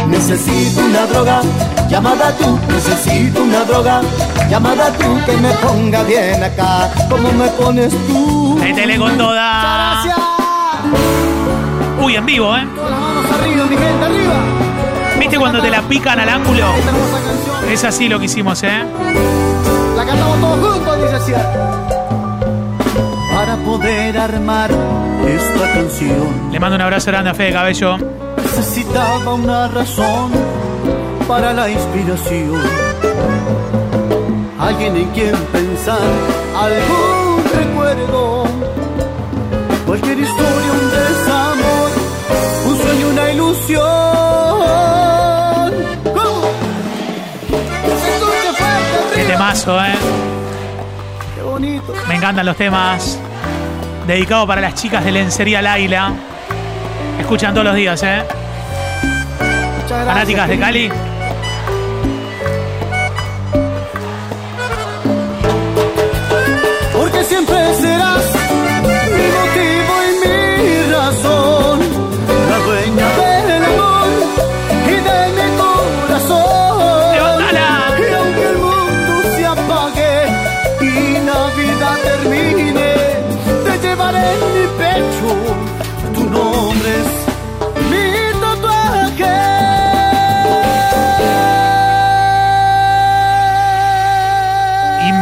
Necesito 0.08 0.80
una 0.80 1.06
droga 1.06 1.42
llamada 1.88 2.32
tú, 2.36 2.58
necesito 2.68 3.42
una 3.42 3.64
droga 3.64 4.00
llamada 4.50 4.90
tú 4.92 5.18
que 5.24 5.36
me 5.36 5.50
ponga 5.54 6.02
bien 6.02 6.42
acá, 6.42 6.90
como 7.08 7.30
me 7.32 7.46
pones 7.48 7.92
tú. 8.06 8.58
Métele 8.60 8.98
con 8.98 9.16
toda. 9.16 10.02
Gracias. 10.02 10.16
Uy, 12.02 12.16
en 12.16 12.26
vivo, 12.26 12.56
¿eh? 12.56 12.66
Con 12.76 12.90
las 12.90 13.00
manos 13.00 13.24
arriba, 13.30 13.64
mi 13.64 13.76
gente, 13.76 14.04
arriba. 14.04 14.34
¿Viste 15.18 15.38
cuando 15.38 15.60
te 15.60 15.70
la 15.70 15.82
pican 15.82 16.20
al 16.20 16.28
ángulo? 16.28 16.66
Es 17.70 17.84
así 17.84 18.08
lo 18.08 18.18
que 18.18 18.24
hicimos, 18.24 18.62
¿eh? 18.62 18.82
la 19.96 20.04
cantamos 20.06 20.40
todos 20.40 20.76
juntos, 20.76 21.02
dice 21.02 21.14
así. 21.16 21.32
Para 23.34 23.56
poder 23.56 24.18
armar 24.18 24.70
esta 25.26 25.72
canción 25.74 26.50
Le 26.50 26.58
mando 26.58 26.76
un 26.76 26.82
abrazo 26.82 27.10
grande 27.10 27.30
a 27.30 27.34
Fede 27.34 27.52
Cabello. 27.52 27.98
necesitaba 28.42 29.34
una 29.34 29.68
razón 29.68 30.30
para 31.28 31.52
la 31.52 31.68
inspiración. 31.68 32.60
Alguien 34.58 34.96
en 34.96 35.10
quien 35.10 35.36
pensar, 35.52 35.98
algún 36.56 37.44
recuerdo, 37.54 38.44
cualquier 39.86 40.18
historia, 40.18 40.72
un 40.72 40.90
desamor, 40.90 41.90
un 42.66 42.78
sueño, 42.78 43.08
una 43.10 43.32
ilusión. 43.32 44.07
Temazo, 49.48 49.80
¿eh? 49.80 49.94
Qué 51.34 51.40
bonito. 51.40 51.94
Me 52.06 52.16
encantan 52.16 52.44
los 52.44 52.54
temas. 52.54 53.18
Dedicado 54.06 54.46
para 54.46 54.60
las 54.60 54.74
chicas 54.74 55.02
de 55.02 55.10
lencería 55.10 55.62
Laila. 55.62 56.12
Escuchan 57.18 57.54
todos 57.54 57.64
los 57.64 57.74
días, 57.74 58.02
¿eh? 58.02 58.24
Gracias. 59.88 60.04
Fanáticas 60.06 60.48
de 60.50 60.58
Cali. 60.58 60.92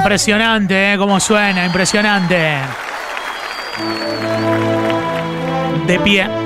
Impresionante, 0.06 0.92
¿eh? 0.92 0.98
Cómo 0.98 1.18
suena, 1.18 1.66
impresionante. 1.66 2.58
De 5.88 5.98
pie. 5.98 6.46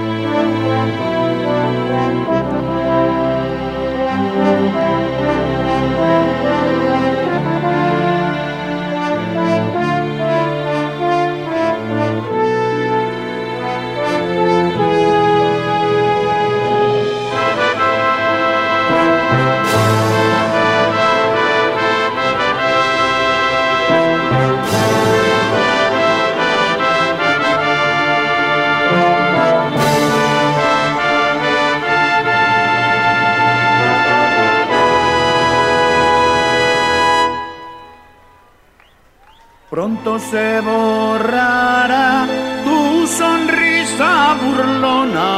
Pronto 40.03 40.19
se 40.19 40.61
borrará 40.61 42.27
tu 42.65 43.07
sonrisa 43.07 44.35
burlona. 44.41 45.31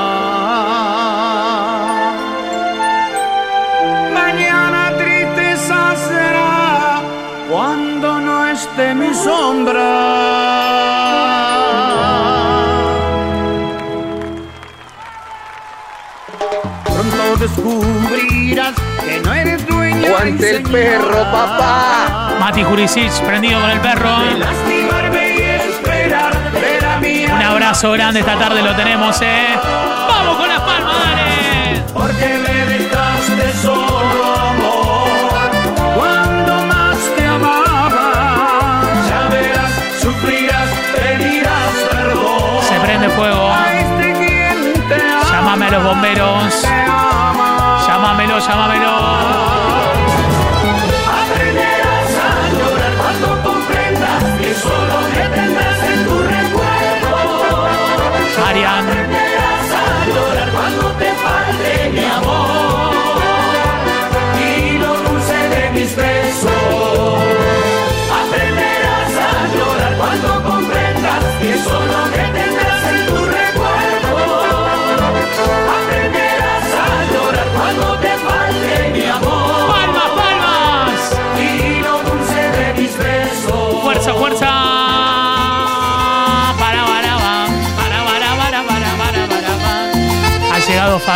Mañana 4.15 4.93
tristeza 4.99 5.97
será 6.09 7.01
cuando 7.51 8.21
no 8.21 8.47
esté 8.47 8.95
mi 8.95 9.13
sombra. 9.13 9.91
Pronto 16.85 17.37
descubrirás 17.41 18.75
que 19.05 19.21
no 19.25 19.33
eres 19.33 19.67
dueña 19.67 20.07
Aguante 20.07 20.57
el 20.57 20.63
perro, 20.63 21.21
papá. 21.33 22.22
Mati 22.43 22.65
Jurisic, 22.65 23.13
prendido 23.25 23.61
con 23.61 23.71
el 23.71 23.79
perro. 23.79 24.17
Un 27.37 27.41
abrazo 27.41 27.93
grande 27.93 28.19
esta 28.19 28.37
tarde 28.37 28.61
lo 28.63 28.75
tenemos, 28.75 29.23
¿eh? 29.23 29.47
¡Vamos 30.09 30.37
con 30.39 30.49
las 30.49 30.61
palmas, 30.63 30.97
dale! 31.05 31.85
Porque 31.95 32.39
me 32.43 32.67
dejaste 32.67 33.53
solo 33.63 34.35
amor 34.35 35.51
Cuando 35.95 36.67
más 36.67 36.99
te 37.17 37.27
amaba 37.27 38.83
Ya 39.09 39.29
verás, 39.29 39.73
sufrirás, 40.01 40.69
pedirás 40.97 41.75
perdón 41.93 42.63
Se 42.69 42.81
prende 42.81 43.09
fuego. 43.11 43.55
Este 43.73 44.99
Llámame 45.31 45.67
a 45.67 45.71
los 45.71 45.85
bomberos. 45.85 46.63
Llámamelo, 47.87 48.41
llámamelo. 48.41 49.82
Marian. 58.39 59.02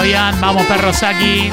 Fabián, 0.06 0.40
vamos 0.40 0.64
perro 0.66 0.92
Saki. 0.92 1.50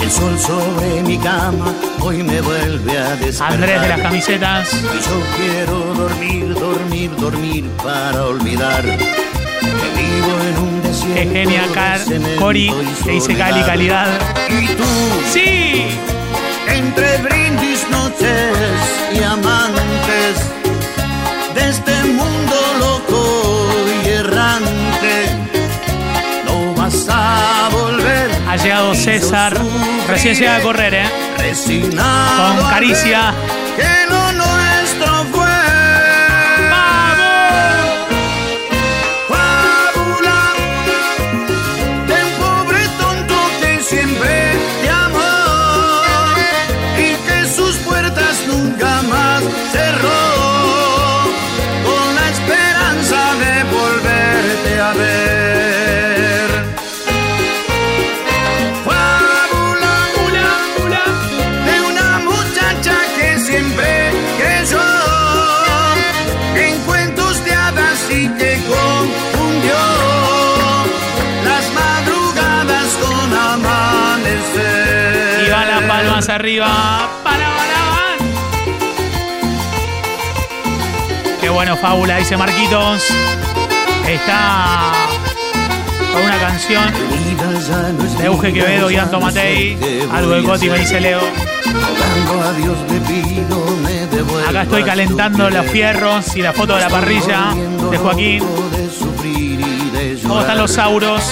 El 0.00 0.08
sol 0.08 0.38
sobre 0.38 1.02
mi 1.02 1.18
cama 1.18 1.74
hoy 1.98 2.22
me 2.22 2.40
vuelve 2.40 2.96
a 2.96 3.16
despertar. 3.16 3.54
Andrés 3.54 3.80
de 3.80 3.88
las 3.88 4.00
camisetas. 4.02 4.72
Y 4.72 5.00
yo 5.00 5.20
quiero 5.36 5.78
dormir, 5.94 6.54
dormir, 6.54 7.10
dormir 7.16 7.64
para 7.82 8.24
olvidar 8.26 8.82
que 8.82 10.00
vivo 10.00 10.32
en 10.48 10.58
un 10.58 10.82
desierto. 10.84 11.14
Qué 11.16 11.26
genia, 11.28 11.64
Car. 11.74 12.00
Cori, 12.38 12.72
que 13.02 13.10
dice 13.10 13.34
Cali, 13.34 13.60
calidad. 13.64 14.06
Y 14.48 14.66
tú, 14.76 14.84
¡Sí! 15.32 15.86
entre 16.68 17.16
brindis, 17.18 17.84
noches 17.90 18.56
y 19.12 19.24
amantes 19.24 20.36
de 21.56 21.68
este 21.68 22.04
mundo 22.04 22.61
César. 28.94 29.54
Recién 30.08 30.34
llega 30.34 30.56
a 30.56 30.60
correr, 30.60 30.94
¿eh? 30.94 31.04
Con 32.36 32.70
caricia. 32.70 33.34
Arriba. 76.42 77.08
Para. 77.22 77.52
Qué 81.40 81.48
bueno, 81.48 81.76
fábula, 81.76 82.16
dice 82.16 82.36
Marquitos. 82.36 83.04
Está 84.08 84.92
con 86.12 86.22
una 86.22 86.38
canción 86.38 86.84
de 88.18 88.24
Euge 88.24 88.52
Quevedo 88.52 88.90
y 88.90 88.96
Anto 88.96 89.20
Matei. 89.20 89.78
Algo 90.12 90.32
de 90.32 90.42
Coti, 90.42 90.68
me 90.68 90.80
dice 90.80 91.00
Leo. 91.00 91.20
Acá 94.48 94.62
estoy 94.62 94.82
calentando 94.82 95.48
los 95.48 95.66
fierros 95.66 96.36
y 96.36 96.42
la 96.42 96.52
foto 96.52 96.74
de 96.74 96.80
la 96.80 96.88
parrilla 96.88 97.54
de 97.88 97.98
Joaquín. 97.98 98.44
¿Cómo 100.26 100.40
están 100.40 100.58
los 100.58 100.72
sauros? 100.72 101.22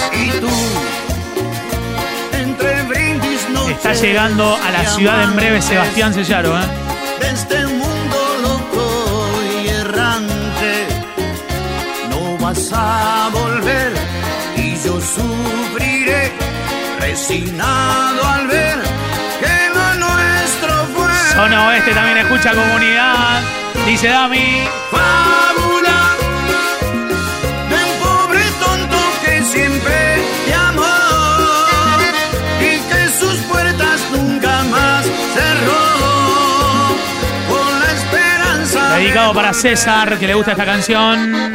Está 3.83 3.93
llegando 3.93 4.55
a 4.55 4.69
la 4.69 4.87
ciudad 4.87 5.23
en 5.23 5.35
breve 5.35 5.59
Sebastián 5.59 6.13
Sellaro, 6.13 6.55
¿eh? 6.55 6.61
de 7.19 7.29
este 7.31 7.65
mundo 7.65 8.37
loco 8.43 9.27
y 9.59 9.69
errante. 9.69 10.85
No 12.11 12.37
vas 12.37 12.69
a 12.71 13.31
volver 13.33 13.91
y 14.55 14.75
yo 14.75 15.01
sufriré 15.01 16.31
resignado 16.99 18.23
al 18.23 18.47
ver 18.49 18.77
que 19.39 19.69
lo 19.73 20.05
nuestro 20.05 20.85
fue 20.93 21.33
Zona 21.33 21.69
Oeste 21.69 21.91
también 21.95 22.19
escucha 22.19 22.51
comunidad. 22.53 23.41
Dice 23.87 24.09
Dami. 24.09 24.69
fábula 24.91 25.40
Dedicado 39.11 39.33
para 39.33 39.53
César, 39.53 40.17
que 40.17 40.25
le 40.25 40.33
gusta 40.35 40.51
esta 40.51 40.63
canción. 40.63 41.53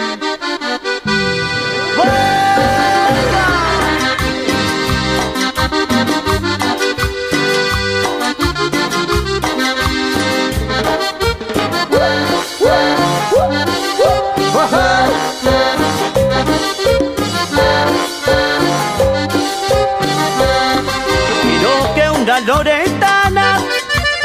Quiero 21.40 21.94
que 21.94 22.10
una 22.20 22.40
loretana 22.40 23.58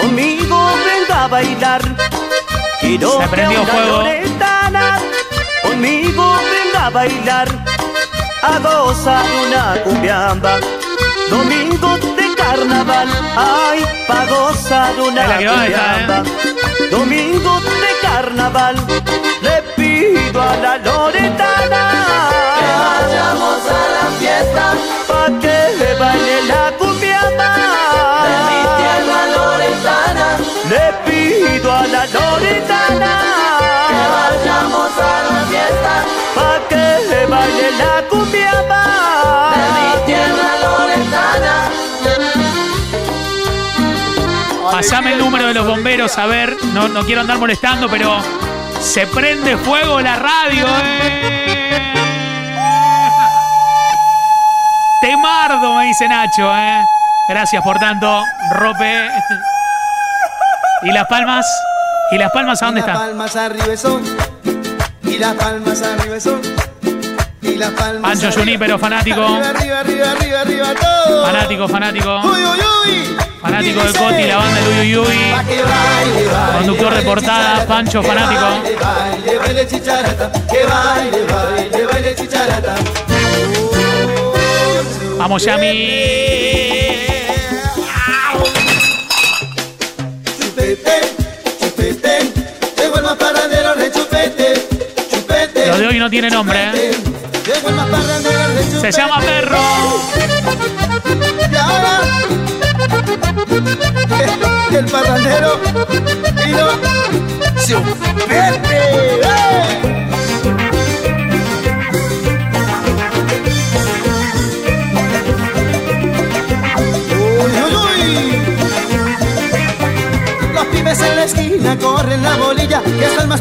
conmigo 0.01 0.69
venga 0.85 1.23
a 1.23 1.27
bailar. 1.29 2.20
Quiero 2.97 3.21
Se 3.21 3.27
prendió 3.29 3.63
que 3.63 3.71
una 3.71 3.71
fuego. 3.71 3.97
loretana 3.99 4.99
conmigo 5.63 6.35
venga 6.51 6.85
a 6.87 6.89
bailar. 6.89 7.47
A 8.43 8.59
gozar 8.59 9.25
una 9.47 9.81
cumbiamba. 9.83 10.59
Domingo 11.29 11.97
de 12.17 12.35
carnaval. 12.35 13.07
Ay, 13.37 13.85
pa' 14.09 14.25
gozar 14.25 14.99
una 14.99 15.39
¿eh? 15.39 15.45
cumbiamba. 15.45 16.23
Domingo 16.91 17.61
de 17.61 17.91
carnaval. 18.07 18.75
Le 19.41 19.61
pido 19.77 20.41
a 20.41 20.55
la 20.57 20.77
loretana. 20.79 21.83
Que 22.59 22.69
vayamos 22.83 23.61
a 23.69 23.81
la 23.95 24.05
fiesta. 24.19 24.30
Loretana. 32.61 33.13
Que 33.89 34.01
vayamos 34.15 34.91
a 34.97 35.23
la 35.31 35.39
fiesta. 35.49 35.93
Pa' 36.35 36.59
que 36.69 37.25
baile 37.25 37.71
la 37.77 38.03
cumbiamba. 38.09 38.83
De 39.55 39.63
mi 39.77 40.05
tierra 40.05 40.49
loretana. 40.61 41.55
Pasame 44.71 45.13
el 45.13 45.19
número 45.19 45.47
de 45.47 45.53
los 45.53 45.65
bomberos, 45.67 46.17
a 46.17 46.25
ver. 46.25 46.55
No, 46.73 46.87
no 46.87 47.05
quiero 47.05 47.21
andar 47.21 47.37
molestando, 47.37 47.89
pero 47.89 48.21
se 48.79 49.05
prende 49.07 49.57
fuego 49.57 49.99
la 50.01 50.15
radio, 50.15 50.65
eh. 50.83 51.93
Temardo, 55.01 55.75
me 55.75 55.85
dice 55.85 56.07
Nacho, 56.07 56.55
eh. 56.55 56.81
Gracias 57.27 57.61
por 57.63 57.77
tanto, 57.79 58.23
Rope. 58.51 59.09
¿Y 60.83 60.91
las 60.91 61.07
palmas? 61.07 61.45
¿Y 62.11 62.17
las 62.17 62.31
palmas 62.31 62.61
a 62.61 62.65
dónde 62.65 62.81
y 62.81 62.83
las 62.83 62.89
están? 62.93 63.07
palmas 63.07 63.35
arriba 63.35 63.77
son. 63.77 64.03
Y 65.03 65.17
las 65.17 65.35
palmas 65.35 65.81
arriba 65.81 66.19
son. 66.19 66.41
Y 67.41 67.55
las 67.55 67.71
palmas 67.71 68.01
Pancho 68.01 68.27
arriba. 68.27 68.41
Junípero, 68.41 68.79
fanático. 68.79 69.21
Arriba, 69.21 69.79
arriba, 69.79 70.11
arriba, 70.11 70.41
arriba, 70.41 70.73
todo. 70.75 71.25
Fanático, 71.25 71.67
fanático. 71.67 72.21
Uy, 72.23 72.43
uy, 72.43 72.59
uy. 72.85 73.17
Fanático 73.41 73.81
de 73.81 73.93
Coti, 73.93 74.23
la 74.27 74.37
banda 74.37 74.61
de 74.61 74.69
Uy 74.81 74.97
Uy 74.97 74.97
Uy. 74.97 75.17
Conductor 76.57 76.93
de 76.95 77.01
portada, 77.01 77.65
Pancho, 77.65 78.03
fanático. 78.03 78.41
Baile, 78.41 78.75
baile, 78.75 79.37
baile, 79.39 79.67
chicharata. 79.67 80.31
Que 80.31 80.65
baile, 80.65 81.25
baile, 81.25 81.85
baile, 81.85 82.15
chicharata. 82.15 82.75
Vamos, 85.17 85.43
Yami. 85.43 86.60
No 96.01 96.09
tiene 96.09 96.31
nombre, 96.31 96.57
¿eh? 96.73 96.91
Se 98.81 98.91
llama 98.91 99.19
Perro. 99.19 99.59
Y 101.51 101.55
ahora 101.55 102.01
el 104.71 104.85
parrandero 104.85 105.61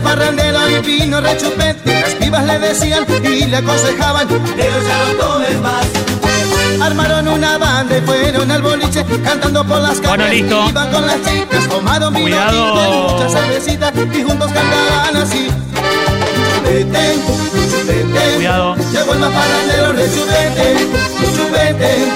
Que 0.01 0.17
está 0.17 0.25
el 0.25 0.35
más 0.35 0.57
parrandero 0.57 0.71
y 0.71 0.81
vino 0.81 1.21
rechupete 1.21 2.01
Las 2.01 2.15
pibas 2.15 2.45
le 2.45 2.59
decían 2.59 3.07
y 3.23 3.45
le 3.47 3.57
aconsejaban 3.57 4.29
Pero 4.29 4.83
ya 4.83 5.05
no 5.05 5.19
tomes 5.19 5.61
más 5.61 5.87
Armaron 6.81 7.29
una 7.29 7.59
banda 7.59 7.99
y 7.99 8.01
fueron 8.01 8.51
al 8.51 8.63
boliche 8.63 9.05
Cantando 9.23 9.65
por 9.65 9.81
las 9.81 10.01
Bueno, 10.01 10.25
calles 10.25 10.43
listo. 10.43 10.69
Iban 10.69 10.91
con 10.93 11.07
las 11.07 11.17
chicas, 11.23 11.69
tomaron 11.69 12.15
vino 12.15 12.25
Cuidado. 12.27 13.11
y 13.11 13.13
mucha 13.13 13.29
cervecita 13.41 13.93
Y 14.13 14.23
juntos 14.23 14.51
cantaban 14.53 15.17
así 15.17 15.49
Chupete, 16.57 17.15
chupete 17.71 18.35
Cuidado. 18.37 18.77
Llegó 18.77 19.13
el 19.13 19.19
más 19.19 19.31
parrandero 19.31 19.93
rechupete 19.93 20.77
Chupete, 21.37 22.09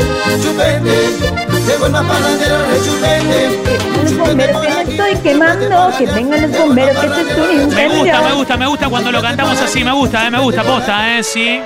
chupete 0.42 1.53
Llegó 1.66 1.87
el 1.87 1.92
más 1.92 2.05
parrandero 2.05 2.59
rechupete 2.70 3.79
Los 4.03 4.16
bomberos 4.16 4.61
que 4.61 4.68
estoy 4.83 5.16
quemando, 5.22 5.90
que 5.98 6.07
vengan 6.07 6.42
los 6.42 6.50
bomberos 6.59 6.96
que 6.98 7.07
esto 7.07 7.44
es 7.48 7.66
Me 7.68 7.88
gusta, 7.88 8.20
me 8.22 8.33
gusta, 8.35 8.57
me 8.57 8.66
gusta 8.66 8.88
cuando 8.88 9.11
lo 9.12 9.22
cantamos 9.22 9.61
así. 9.61 9.83
Me 9.85 9.92
gusta, 9.92 10.27
eh, 10.27 10.31
me 10.31 10.38
gusta, 10.40 10.62
posta, 10.62 11.16
eh, 11.18 11.22
sí. 11.22 11.61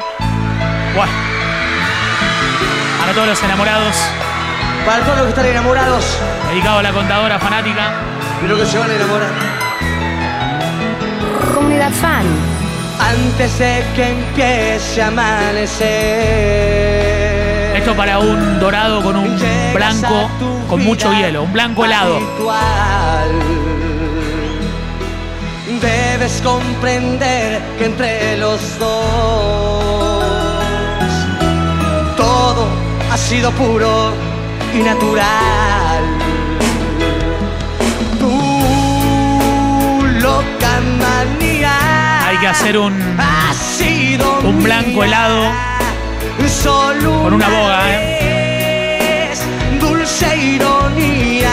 Buah. 0.95 1.09
Para 3.01 3.13
todos 3.13 3.29
los 3.29 3.43
enamorados. 3.43 3.97
Para 4.87 5.03
todos 5.05 5.17
los 5.19 5.27
que 5.27 5.31
están 5.31 5.47
enamorados, 5.47 6.05
Dedicado 6.51 6.79
a 6.79 6.83
la 6.83 6.93
contadora 6.93 7.39
fanática. 7.39 7.93
pero 8.41 8.57
que 8.57 8.67
se 8.67 8.79
van 8.79 8.91
a 8.91 8.95
enamorar. 8.95 9.31
Comunidad 11.55 11.91
Fan. 11.93 12.25
Antes 13.01 13.59
de 13.59 13.85
que 13.95 14.09
empiece 14.11 15.03
a 15.03 15.09
amanecer. 15.09 16.88
Esto 17.88 17.96
para 17.96 18.18
un 18.18 18.61
dorado 18.61 19.03
con 19.03 19.16
un 19.16 19.40
blanco 19.72 20.29
con 20.68 20.85
mucho 20.85 21.11
hielo. 21.11 21.44
Un 21.44 21.55
blanco 21.55 21.87
helado. 21.87 22.20
Debes 25.81 26.42
comprender 26.42 27.62
que 27.79 27.87
entre 27.87 28.37
los 28.37 28.79
dos 28.79 30.22
todo 32.14 32.66
ha 33.11 33.16
sido 33.16 33.51
puro 33.53 34.12
y 34.74 34.83
natural. 34.83 36.05
Tu 38.18 38.29
loca 40.20 40.81
manía 41.01 42.29
Hay 42.29 42.37
que 42.37 42.48
hacer 42.48 42.77
un, 42.77 42.92
un 44.44 44.62
blanco 44.62 45.05
helado 45.05 45.67
solo 46.46 47.22
con 47.22 47.35
una 47.35 47.48
boga, 47.48 47.81
eh. 47.90 49.33
dulce 49.81 50.37
ironía, 50.37 51.51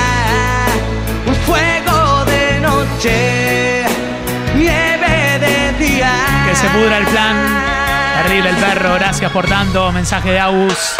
un 1.26 1.36
fuego 1.46 2.26
de 2.26 2.60
noche, 2.60 3.86
nieve 4.56 5.40
de 5.40 5.86
día. 5.86 6.12
Que 6.48 6.56
se 6.56 6.68
pudra 6.68 6.98
el 6.98 7.06
plan. 7.08 7.36
Terrible 8.24 8.50
el 8.50 8.56
perro, 8.58 8.96
gracias 8.96 9.32
por 9.32 9.46
tanto. 9.46 9.92
Mensaje 9.92 10.32
de 10.32 10.40
Agus. 10.40 10.96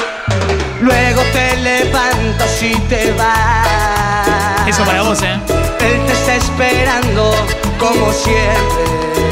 Luego 0.82 1.22
te 1.34 1.58
levantas 1.58 2.62
y 2.62 2.76
te 2.82 3.12
vas. 3.14 4.68
Eso 4.68 4.84
para 4.84 5.02
vos, 5.02 5.22
eh. 5.22 5.40
Él 5.80 6.06
te 6.06 6.14
está 6.14 6.36
esperando 6.36 7.34
como 7.80 8.12
siempre. 8.12 9.25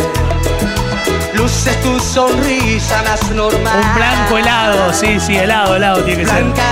Tu 1.44 2.00
sonrisa 2.00 3.04
más 3.04 3.30
normal. 3.32 3.78
Un 3.78 3.96
blanco 3.96 4.38
helado, 4.38 4.94
sí, 4.94 5.20
sí, 5.20 5.36
helado, 5.36 5.76
helado 5.76 6.02
tiene 6.02 6.24
que 6.24 6.30
ser. 6.30 6.42
Blanca, 6.42 6.64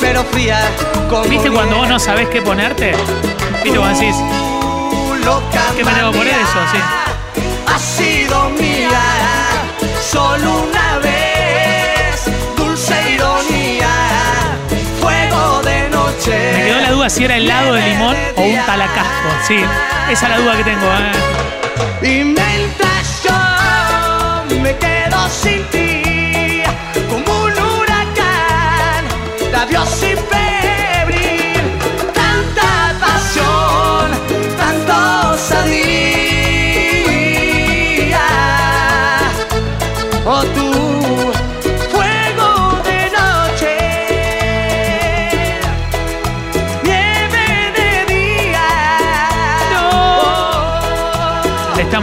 pero 0.00 0.24
fría. 0.24 0.58
Como 1.08 1.22
¿Viste 1.26 1.48
cuando 1.48 1.76
vos 1.76 1.88
no 1.88 2.00
sabés 2.00 2.28
qué 2.30 2.42
ponerte? 2.42 2.92
¿Viste 3.62 3.78
cuando 3.78 4.00
decís, 4.00 4.16
¿qué 5.76 5.84
me 5.84 5.92
tengo 5.92 6.10
que 6.10 6.18
poner 6.18 6.34
eso? 6.34 6.58
Sí. 6.72 6.78
Ha 7.72 7.78
sido 7.78 8.50
mía 8.50 9.00
solo 10.10 10.64
una 10.64 10.98
vez. 10.98 12.24
Dulce 12.56 12.96
ironía, 13.12 13.88
fuego 15.00 15.62
de 15.62 15.88
noche. 15.88 16.52
Me 16.52 16.64
quedó 16.64 16.80
la 16.80 16.90
duda 16.90 17.10
si 17.10 17.24
era 17.24 17.36
helado 17.36 17.74
de 17.74 17.90
limón 17.90 18.16
o 18.34 18.42
un 18.42 18.56
talacasco. 18.66 19.28
Sí, 19.46 19.64
esa 20.10 20.26
es 20.26 20.30
la 20.30 20.38
duda 20.38 20.56
que 20.56 20.64
tengo. 20.64 20.84
¿eh? 20.84 21.12
Me 25.28 25.60
quedo 25.70 25.85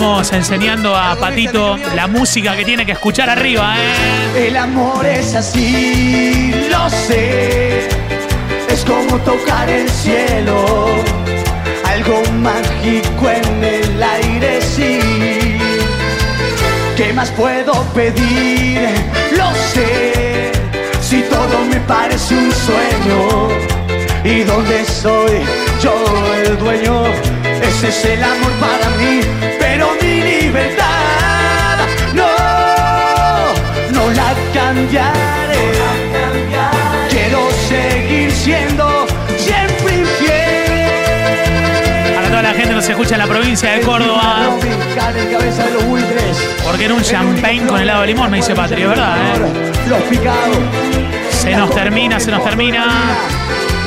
estamos 0.03 0.33
enseñando 0.33 0.97
a 0.97 1.15
Patito 1.15 1.77
la 1.95 2.07
música 2.07 2.57
que 2.57 2.65
tiene 2.65 2.85
que 2.85 2.91
escuchar 2.91 3.29
arriba, 3.29 3.77
¿eh? 3.77 4.47
El 4.47 4.57
amor 4.57 5.05
es 5.05 5.33
así, 5.33 6.53
lo 6.69 6.89
sé. 6.89 7.87
Es 8.67 8.83
como 8.83 9.17
tocar 9.19 9.69
el 9.69 9.89
cielo. 9.89 10.87
Algo 11.85 12.21
mágico 12.33 13.29
en 13.29 13.63
el 13.63 14.03
aire, 14.03 14.61
sí. 14.61 14.99
¿Qué 16.97 17.13
más 17.13 17.31
puedo 17.31 17.71
pedir? 17.93 18.81
Lo 19.37 19.55
sé. 19.71 20.51
Si 20.99 21.21
todo 21.21 21.63
me 21.69 21.79
parece 21.79 22.35
un 22.35 22.51
sueño. 22.51 23.47
¿Y 24.25 24.43
dónde 24.43 24.83
soy 24.83 25.39
yo 25.81 25.95
el 26.45 26.57
dueño? 26.57 27.32
Ese 27.67 27.87
es 27.89 28.05
el 28.05 28.23
amor 28.23 28.51
para 28.59 28.89
mí, 28.97 29.19
pero 29.59 29.89
mi 30.01 30.21
libertad 30.21 31.77
no, 32.13 32.27
no 33.91 34.09
la 34.11 34.33
cambiaré. 34.53 35.73
Quiero 37.09 37.49
seguir 37.69 38.31
siendo 38.31 39.05
siempre 39.37 39.97
infiel. 39.99 42.15
Para 42.15 42.27
toda 42.29 42.41
la 42.41 42.49
gente 42.49 42.69
que 42.69 42.75
nos 42.75 42.89
escucha 42.89 43.15
en 43.15 43.19
la 43.19 43.27
provincia 43.27 43.71
de 43.71 43.81
Córdoba. 43.81 44.37
Porque 46.65 46.85
era 46.85 46.93
un 46.93 47.01
champagne 47.01 47.65
con 47.67 47.79
helado 47.79 48.01
de 48.01 48.07
limón, 48.07 48.31
me 48.31 48.37
dice 48.37 48.55
Patria, 48.55 48.87
¿verdad? 48.87 49.17
eh? 49.17 49.89
Los 49.89 50.01
picados. 50.03 50.57
Se 51.31 51.55
nos 51.55 51.69
termina, 51.73 52.19
se 52.19 52.31
nos 52.31 52.43
termina. 52.43 52.85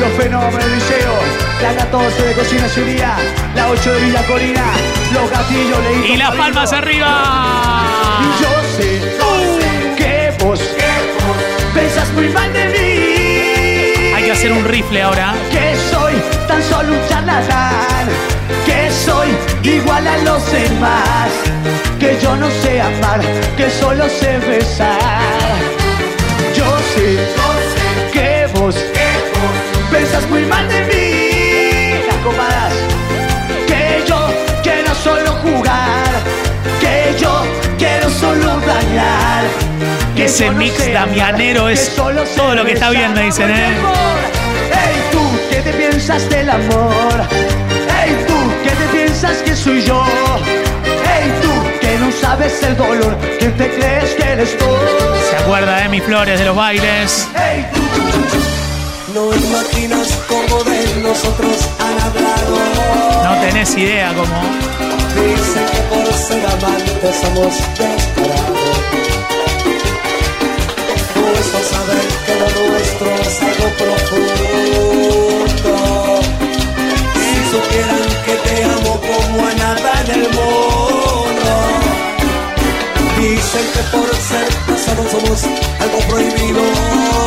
Los 0.00 0.10
fenómenos 0.22 0.62
del 0.62 0.74
liceo, 0.74 1.12
la 1.62 1.74
14 1.74 2.22
de 2.22 2.34
Cocina 2.34 2.68
Ciudad, 2.68 3.18
la 3.54 3.70
8 3.70 3.92
de 3.92 4.00
Villa 4.00 4.22
Corina, 4.26 4.64
los 5.12 5.30
gatillos 5.30 5.78
leí. 5.84 6.12
Y 6.12 6.16
las 6.16 6.34
palmas 6.34 6.72
arriba. 6.72 7.08
Y 8.22 8.42
yo 8.42 8.50
sé 8.76 9.00
que 9.96 10.44
vos 10.44 10.60
pensás 11.74 12.12
muy 12.12 12.28
mal 12.28 12.52
de 12.52 12.66
mí. 12.66 14.14
Hay 14.14 14.24
que 14.24 14.32
hacer 14.32 14.52
un 14.52 14.64
rifle 14.64 15.02
ahora. 15.02 15.34
Que 15.50 15.76
soy 15.90 16.14
tan 16.46 16.62
solo 16.62 16.92
un 16.92 17.08
charlatán. 17.08 18.08
Que 18.64 18.90
soy 18.90 19.28
igual 19.62 20.06
a 20.06 20.18
los 20.18 20.52
demás. 20.52 21.30
Que 21.98 22.18
yo 22.22 22.36
no 22.36 22.48
sé 22.62 22.80
amar, 22.80 23.20
que 23.56 23.70
solo 23.70 24.08
sé 24.08 24.38
besar. 24.38 25.56
Yo 26.54 26.66
sé 26.94 27.18
que 28.12 28.46
vos 28.58 28.74
pensás 29.90 30.28
muy 30.28 30.44
mal 30.44 30.68
de 30.68 30.80
mí. 30.84 31.05
Copadas. 32.26 32.74
Que 33.68 34.02
yo 34.08 34.18
quiero 34.64 34.92
solo 34.96 35.30
jugar. 35.44 36.10
Que 36.80 37.14
yo 37.20 37.44
quiero 37.78 38.10
solo 38.10 38.58
dañar. 38.66 39.44
Que 40.16 40.24
Ese 40.24 40.50
mix 40.50 40.92
damianero 40.92 41.68
es 41.68 41.88
que 41.88 41.94
solo 41.94 42.24
todo 42.36 42.56
lo 42.56 42.64
que 42.64 42.72
está 42.72 42.90
me 42.90 43.22
dicen, 43.22 43.48
¿eh? 43.48 43.68
Ey, 44.72 44.96
tú, 45.12 45.20
¿qué 45.50 45.60
te 45.60 45.72
piensas 45.72 46.28
del 46.28 46.50
amor? 46.50 47.14
Ey, 48.02 48.16
tú, 48.26 48.34
¿qué 48.64 48.70
te 48.70 48.86
piensas 48.96 49.36
que 49.44 49.54
soy 49.54 49.82
yo? 49.84 50.02
Ey, 51.14 51.30
tú, 51.42 51.52
que 51.80 51.96
no 51.98 52.10
sabes 52.10 52.60
el 52.64 52.76
dolor, 52.76 53.16
¿quién 53.38 53.56
te 53.56 53.70
crees 53.70 54.14
que 54.14 54.24
eres 54.24 54.58
tú? 54.58 54.64
Se 55.30 55.36
acuerda 55.44 55.76
de 55.76 55.88
mis 55.90 56.02
flores, 56.02 56.38
de 56.40 56.44
los 56.44 56.56
bailes. 56.56 57.28
Ey, 57.36 57.66
tú, 57.72 57.82
No 59.14 59.34
imaginas 59.34 60.08
cómo 60.28 60.64
de 60.64 61.02
nosotros. 61.02 61.68
No 63.24 63.32
tenés 63.40 63.76
idea 63.76 64.14
cómo. 64.14 64.40
Dicen 65.14 65.64
que 65.72 65.80
por 65.90 66.06
ser 66.14 66.46
amantes 66.46 67.16
somos 67.22 67.54
descarados. 67.78 68.78
Puesto 71.14 71.56
a 71.56 71.62
saber 71.72 72.06
que 72.26 72.34
lo 72.40 72.48
nuestro 72.68 73.06
es 73.14 73.42
algo 73.42 73.68
profundo. 73.80 75.74
Si 77.24 77.38
supieran 77.52 78.06
que 78.24 78.34
te 78.44 78.56
amo 78.64 78.92
como 79.00 79.38
a 79.46 79.48
nada 79.54 79.92
en 80.04 80.10
el 80.10 80.24
mundo. 80.30 81.52
Dicen 83.18 83.66
que 83.74 83.82
por 83.96 84.08
ser 84.16 84.48
casados 84.66 85.06
somos 85.10 85.40
algo 85.80 85.98
prohibido. 86.08 87.25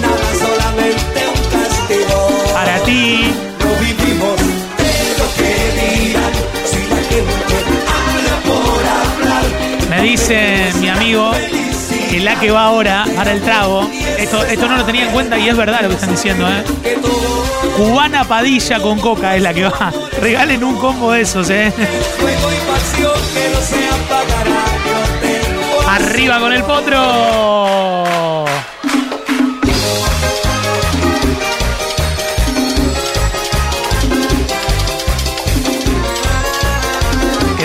Nada, 0.00 0.28
solamente 0.38 1.20
un 1.28 1.42
castigo. 1.50 2.18
Para 2.52 2.78
ti. 2.80 3.34
No 3.60 3.70
vivimos 3.80 4.36
de 4.36 4.94
lo 5.18 5.26
que 5.36 5.52
digan, 5.80 6.34
si 6.64 6.80
la 6.88 7.00
gente 7.08 7.54
habla 7.98 8.34
por 8.46 8.82
hablar. 9.00 9.44
Me 9.88 9.98
dice 10.02 10.72
mi 10.80 10.88
amigo 10.88 11.32
que 12.10 12.20
la 12.20 12.38
que 12.40 12.50
va 12.50 12.64
ahora 12.64 13.04
para 13.14 13.32
el 13.32 13.40
trago. 13.40 13.88
Esto, 14.18 14.44
esto 14.44 14.68
no 14.68 14.76
lo 14.76 14.84
tenía 14.84 15.04
en 15.06 15.12
cuenta 15.12 15.38
y 15.38 15.48
es 15.48 15.56
verdad 15.56 15.82
lo 15.82 15.88
que 15.88 15.94
están 15.94 16.10
diciendo, 16.10 16.48
¿eh? 16.48 16.64
Cubana 17.76 18.24
Padilla 18.24 18.80
con 18.80 18.98
coca 18.98 19.36
es 19.36 19.42
la 19.42 19.54
que 19.54 19.64
va. 19.64 19.92
Regalen 20.20 20.64
un 20.64 20.76
combo 20.76 21.12
de 21.12 21.22
esos, 21.22 21.48
¿eh? 21.50 21.72
Arriba 25.88 26.40
con 26.40 26.52
el 26.52 26.62
potro. 26.64 28.29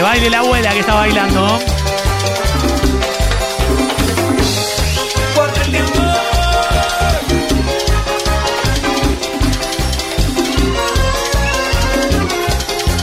Baile 0.06 0.30
la 0.30 0.38
abuela 0.38 0.72
que 0.72 0.80
está 0.82 0.94
bailando. 0.94 1.60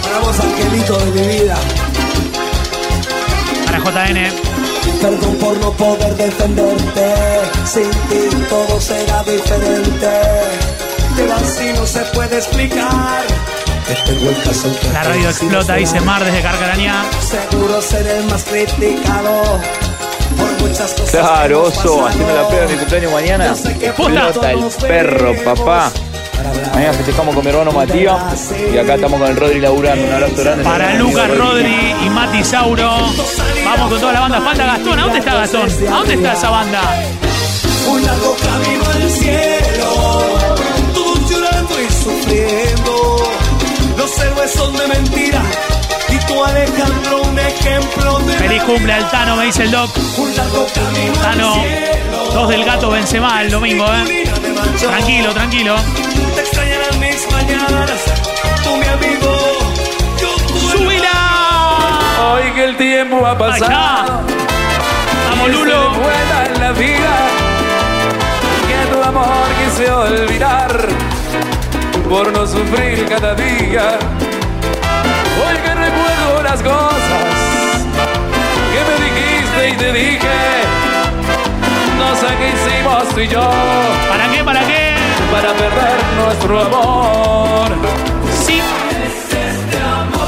Para 0.05 0.19
vos, 0.21 0.41
angelito 0.41 0.97
de 0.99 1.07
mi 1.07 1.27
vida. 1.27 1.57
Para 3.67 3.79
JN. 3.81 4.19
Perdón 5.01 5.35
por 5.41 5.57
no 5.57 5.73
poder 5.73 6.15
defenderte. 6.15 7.15
Sin 7.65 7.91
ti 7.91 8.45
todo 8.49 8.81
será 8.81 9.25
diferente. 9.25 10.13
Pero 11.17 11.35
así 11.35 11.73
no 11.75 11.85
se 11.85 12.01
puede 12.15 12.37
explicar. 12.39 13.52
La 14.93 15.03
radio 15.03 15.29
explota, 15.29 15.75
dice 15.75 16.01
Mar 16.01 16.25
desde 16.25 16.41
Carcarañá. 16.41 17.05
Seguro 17.21 17.83
seré 17.83 18.19
el 18.19 18.25
más 18.27 18.45
criticado. 18.45 19.61
Por 20.37 20.69
muchas 20.69 20.93
cosas. 20.93 21.11
Claro, 21.11 21.63
oso, 21.65 22.07
haciendo 22.07 22.35
la 22.35 22.49
prueba 22.49 22.67
de 22.67 22.73
mi 22.73 22.79
cumpleaños 22.79 23.13
mañana. 23.13 23.47
Explota 23.47 24.53
el 24.53 24.65
perro, 24.89 25.35
papá. 25.45 25.91
Mañana 26.75 26.93
festejamos 26.95 27.35
con 27.35 27.45
mi 27.45 27.51
hermano 27.51 27.73
Matías 27.73 28.51
y 28.73 28.79
acá 28.79 28.95
estamos 28.95 29.21
con 29.21 29.31
el 29.31 29.37
Rodri 29.37 29.61
laburando. 29.61 30.07
Un 30.07 30.13
abrazo 30.13 30.37
grande. 30.37 30.65
Para 30.65 30.95
Lucas 30.95 31.37
Rodri 31.37 31.95
y 32.05 32.11
Mati 32.11 32.45
Sauro. 32.45 32.91
Vamos 33.65 33.91
con 33.91 34.01
toda 34.01 34.13
la 34.13 34.21
banda. 34.21 34.41
Falta 34.41 34.67
Gastón. 34.67 34.99
¿A 34.99 35.03
dónde 35.03 35.19
está 35.19 35.35
Gastón? 35.35 35.71
¿A 35.89 35.97
dónde 35.97 36.15
está 36.15 36.33
esa 36.33 36.51
banda? 36.51 36.81
Un 37.89 38.05
largo 38.05 38.37
camino 38.37 38.85
al 38.95 39.11
cielo, 39.11 40.23
todos 40.95 41.31
llorando 41.31 41.75
y 41.81 41.93
sufriendo. 41.93 42.92
Héroes 44.25 44.53
son 44.53 44.77
de 44.77 44.87
mentira 44.89 45.43
y 46.09 46.17
tú 46.27 46.45
Alejandro 46.45 47.23
un 47.23 47.39
ejemplo 47.39 48.19
de 48.21 48.33
Feliz 48.35 48.63
cumple 48.65 48.93
al 48.93 49.11
Tano, 49.11 49.37
me 49.37 49.45
dice 49.47 49.63
el 49.65 49.71
doc. 49.71 49.91
un 50.19 50.37
largo 50.37 50.67
camino 50.75 51.13
Tano, 51.23 51.55
cielo. 51.55 52.33
dos 52.35 52.49
del 52.49 52.65
gato 52.65 52.91
Benzema 52.91 53.43
el 53.43 53.51
domingo, 53.51 53.87
¿eh? 53.87 54.25
Tranquilo, 54.79 55.33
tranquilo. 55.33 55.77
Te 56.35 56.41
extrañarán 56.41 57.01
mis 57.01 57.31
mañanas, 57.31 58.01
tú 58.65 58.77
mi 58.77 58.87
amigo, 58.87 59.39
¡Súbila! 60.71 61.99
Hoy 62.33 62.53
que 62.53 62.65
el 62.65 62.77
tiempo 62.77 63.27
ha 63.27 63.37
pasado. 63.37 64.23
Vamos, 65.31 65.51
Lulo. 65.51 65.93
en 66.55 66.61
la 66.61 66.73
vida. 66.73 67.29
Que 68.69 68.93
tu 68.93 69.03
amor 69.03 69.27
quise 69.65 69.91
olvidar 69.91 70.62
por 72.13 72.31
no 72.31 72.47
sufrir 72.47 73.07
cada 73.09 73.35
día. 73.35 73.99
Hoy 75.41 75.57
que 75.65 75.75
recuerdo 75.75 76.43
las 76.43 76.61
cosas 76.61 77.25
que 78.73 78.81
me 78.89 78.97
dijiste 79.07 79.69
y 79.71 79.73
te 79.79 79.93
dije. 79.95 80.39
No 81.97 82.15
sé 82.15 82.27
qué 82.37 82.49
hicimos 82.53 83.09
tú 83.15 83.21
y 83.21 83.29
yo. 83.29 83.51
¿Para 84.11 84.31
qué? 84.31 84.45
¿Para 84.45 84.61
qué? 84.61 84.95
Para 85.33 85.55
perder 85.55 85.99
nuestro 86.23 86.61
amor. 86.61 87.71
Sí. 88.45 88.61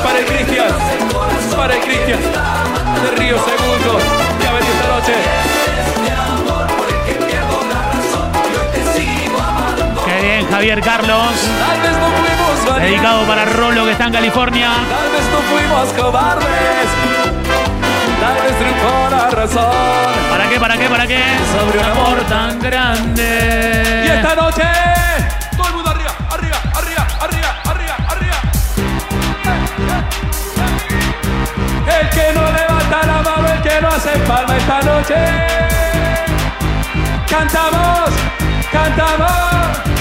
Para 0.03 0.19
el 0.21 0.25
Cristian. 0.25 0.73
Para 1.55 1.75
el 1.75 1.81
Cristian. 1.83 2.21
De 3.03 3.11
Río 3.21 3.37
Segundo. 3.37 3.99
Que 4.41 4.47
ha 4.47 4.53
venido 4.53 4.73
esta 4.73 4.89
noche. 4.89 5.54
Javier 10.65 10.81
Carlos. 10.81 11.51
Tal 11.69 11.81
vez 11.83 11.93
no 11.99 12.07
fuimos 12.07 12.65
valientes. 12.65 12.91
Dedicado 12.91 13.27
para 13.27 13.45
Rolo 13.45 13.85
que 13.85 13.91
está 13.93 14.07
en 14.07 14.13
California. 14.15 14.71
Tal 14.89 15.11
vez 15.13 15.25
no 15.31 15.39
fuimos 15.53 15.93
cobardes. 15.93 16.89
Tal 18.19 18.35
vez 18.43 18.59
triunfó 18.59 19.11
la 19.11 19.29
razón. 19.29 19.75
¿Para 20.31 20.49
qué? 20.49 20.59
¿Para 20.59 20.79
qué? 20.79 20.89
¿Para 20.89 21.07
qué? 21.07 21.23
Sobre 21.55 21.79
un 21.81 21.85
amor 21.85 22.19
tan 22.31 22.59
grande. 22.61 24.05
Y 24.07 24.09
esta 24.09 24.35
noche. 24.37 24.63
Todo 25.55 25.69
el 25.69 25.75
mundo 25.75 25.91
arriba, 25.91 26.15
arriba, 26.31 26.57
arriba, 26.75 27.07
arriba, 27.21 27.57
arriba, 27.67 27.97
arriba. 28.09 28.37
El 32.01 32.09
que 32.09 32.33
no 32.33 32.53
levanta 32.53 33.07
la 33.07 33.23
mano, 33.23 33.49
el 33.53 33.61
que 33.61 33.81
no 33.83 33.89
hace 33.89 34.19
palma 34.21 34.57
esta 34.57 34.81
noche. 34.81 35.15
Cantamos, 37.29 38.09
cantamos. 38.73 39.94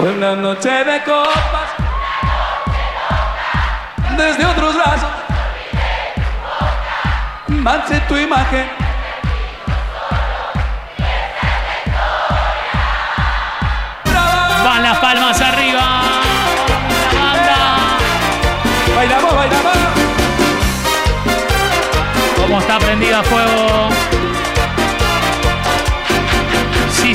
Fue 0.00 0.12
una 0.12 0.34
noche 0.34 0.70
de 0.70 1.02
copas. 1.02 1.68
Desde 4.16 4.46
otros 4.46 4.74
brazos. 4.74 5.10
Manche 7.48 8.00
tu 8.08 8.16
imagen. 8.16 8.70
Van 14.64 14.82
las 14.82 14.98
palmas 15.00 15.38
arriba. 15.38 15.82
La 17.12 17.20
banda. 17.20 17.58
Bailamos, 18.96 19.36
bailamos. 19.36 19.76
¿Cómo 22.38 22.58
está 22.58 22.78
prendida 22.78 23.18
a 23.18 23.22
fuego? 23.22 24.19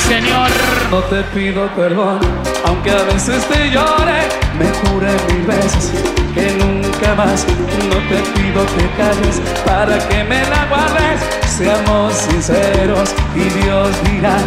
Señor. 0.08 0.50
No 0.92 1.00
te 1.04 1.22
pido 1.34 1.68
perdón, 1.76 2.20
aunque 2.66 2.92
a 2.92 3.04
veces 3.04 3.44
te 3.48 3.70
llore, 3.70 4.22
me 4.60 4.70
juré 4.90 5.12
mil 5.30 5.46
veces 5.46 5.92
que 6.34 6.52
nunca 6.60 7.16
más. 7.16 7.46
No 7.90 7.98
te 8.10 8.20
pido 8.34 8.66
que 8.76 8.86
calles 8.98 9.42
para 9.66 9.98
que 10.08 10.24
me 10.24 10.42
la 10.50 10.66
guardes. 10.70 11.22
Seamos 11.48 12.14
sinceros 12.14 13.10
y 13.36 13.44
Dios 13.60 13.90
dirá, 14.04 14.38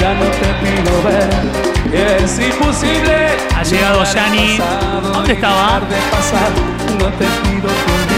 ya 0.00 0.14
no 0.14 0.26
te 0.40 0.48
pido 0.62 1.02
ver. 1.02 1.30
Es 1.92 2.38
imposible. 2.38 3.28
Ha 3.56 3.62
llegado 3.62 3.98
pasado 3.98 4.32
¿Dónde 5.12 5.32
estaba? 5.32 5.80
pasar. 6.10 6.50
No 6.98 7.06
te 7.18 7.26
pido 7.42 7.68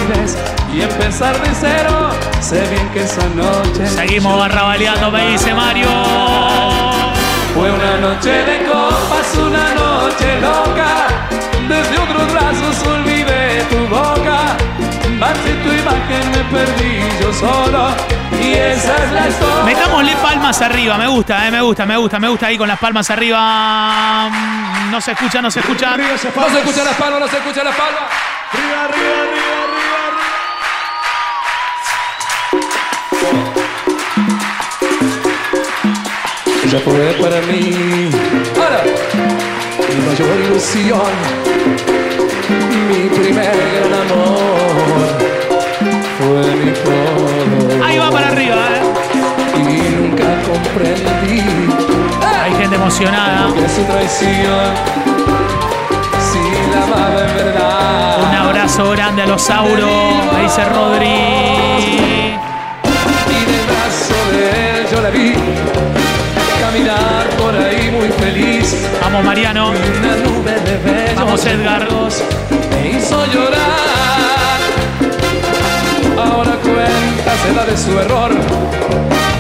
olvides 0.05 0.37
y 0.73 0.83
empezar 0.83 1.41
de 1.41 1.51
cero. 1.55 2.11
Sé 2.41 2.67
bien 2.69 2.89
que 2.91 3.03
esa 3.03 3.27
noche. 3.35 3.87
Seguimos 3.87 4.39
barrabaleando, 4.39 5.11
me 5.11 5.31
dice 5.31 5.55
Mario. 5.55 5.89
Fue 7.55 7.71
una 7.71 7.97
noche 7.99 8.31
de 8.31 8.65
copas, 8.65 9.35
una 9.37 9.75
noche 9.75 10.41
loca. 10.41 11.07
Desde 11.69 11.99
otros 11.99 12.33
brazos 12.33 12.87
olvidé 12.87 13.65
tu 13.71 13.87
boca. 13.89 14.57
Manché 15.19 15.55
tu 15.63 15.73
imagen, 15.73 16.31
me 16.33 16.45
perdí 16.53 16.99
yo 17.21 17.33
solo. 17.33 17.89
Y 18.33 18.53
esa 18.53 18.97
es 19.05 19.13
la 19.13 19.29
historia. 19.29 19.65
Metámosle 19.65 20.17
palmas 20.17 20.61
arriba, 20.61 20.99
me 20.99 21.07
gusta, 21.07 21.47
eh, 21.47 21.51
me 21.51 21.61
gusta, 21.61 21.87
me 21.87 21.97
gusta, 21.97 22.19
me 22.19 22.29
gusta 22.29 22.47
ahí 22.47 22.59
con 22.59 22.69
las 22.69 22.79
palmas 22.79 23.09
arriba. 23.11 24.29
No 24.91 25.01
se 25.01 25.13
escucha, 25.13 25.41
no 25.41 25.51
se 25.51 25.61
escucha. 25.61 25.97
No 25.97 26.19
se 26.19 26.29
escucha 26.29 26.85
las 26.85 26.95
palmas, 26.97 27.21
no 27.21 27.29
se 27.29 27.37
escucha 27.37 27.65
las 27.65 27.75
palmas. 27.75 28.03
Arriba, 28.53 28.85
arriba, 28.85 29.23
arriba, 29.23 29.63
arriba. 29.63 29.74
Ella 36.65 36.81
fue 36.85 37.17
para 37.21 37.41
mí. 37.43 38.11
Ahora, 38.57 38.83
mi 39.89 39.97
mayor 40.07 40.37
ilusión. 40.47 41.13
Mi 42.89 43.09
primer 43.09 43.57
gran 43.75 43.95
amor. 44.03 45.09
Fue 46.19 46.43
mi 46.57 46.71
todo. 46.73 47.85
Ahí 47.85 47.99
va 47.99 48.11
para 48.11 48.29
arriba, 48.29 48.57
eh. 48.57 48.83
Y 49.57 49.61
nunca 49.95 50.25
comprendí. 50.43 51.43
Hay 52.43 52.53
gente 52.55 52.77
emocionada. 52.77 53.53
Que 53.55 53.69
su 53.69 53.83
traición. 53.85 54.75
Si 56.33 56.41
la 56.71 56.83
amaba 56.85 57.21
en 57.29 57.37
verdad. 57.37 58.19
Un 58.31 58.35
abrazo 58.37 58.91
grande 58.91 59.23
a 59.23 59.27
los 59.27 59.43
Sauro, 59.43 59.87
me 60.33 60.43
dice 60.43 60.65
Rodri. 60.65 61.75
De 64.33 64.79
él 64.79 64.87
yo 64.91 65.01
la 65.01 65.11
vi 65.11 65.35
caminar 66.61 67.29
por 67.39 67.55
ahí 67.55 67.91
muy 67.91 68.09
feliz. 68.09 68.77
Vamos, 69.03 69.25
Mariano. 69.25 69.71
Una 69.71 70.17
nube 70.17 70.53
de 70.53 70.77
bellos 70.79 71.17
Vamos, 71.17 71.47
Edgar. 71.47 71.87
me 72.71 72.91
hizo 72.91 73.27
llorar. 73.27 74.61
Ahora 76.17 76.53
cuenta 76.63 77.33
se 77.43 77.55
da 77.55 77.65
de 77.65 77.77
su 77.77 77.99
error, 77.99 78.31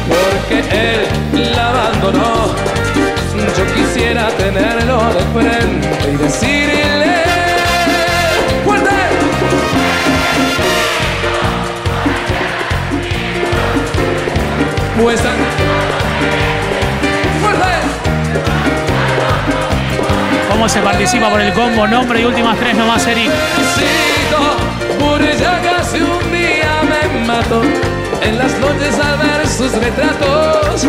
porque 0.09 0.59
él 0.70 1.55
la 1.57 1.70
abandonó. 1.70 2.55
Yo 3.57 3.64
quisiera 3.75 4.29
tenerlo 4.31 4.99
de 5.14 5.40
frente 5.40 6.12
y 6.12 6.16
decirle 6.16 7.23
Fuerte. 15.04 15.28
¿Cómo 20.50 20.66
se 20.66 20.80
participa 20.80 21.28
por 21.28 21.42
el 21.42 21.52
combo? 21.52 21.86
Nombre 21.86 22.22
y 22.22 22.24
últimas 22.24 22.58
tres 22.58 22.74
nomás, 22.74 23.06
Eric. 23.06 23.30
Por 24.98 25.20
ella 25.20 25.60
casi 25.62 25.98
un 26.00 26.32
día 26.32 26.80
me 26.88 27.26
mató. 27.26 27.61
En 28.22 28.38
las 28.38 28.59
noches 28.59 28.98
al 28.98 29.18
ver 29.18 29.46
sus 29.46 29.72
retratos, 29.72 30.86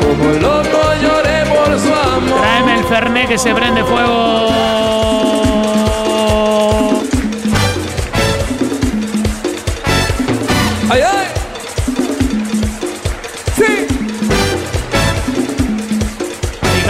como 0.00 0.32
loco 0.40 0.94
lloré 1.00 1.46
por 1.46 1.78
su 1.78 1.94
amor. 1.94 2.40
Tráeme 2.40 2.74
el 2.80 2.84
Fernet 2.84 3.28
que 3.28 3.38
se 3.38 3.54
prende 3.54 3.84
fuego. 3.84 5.71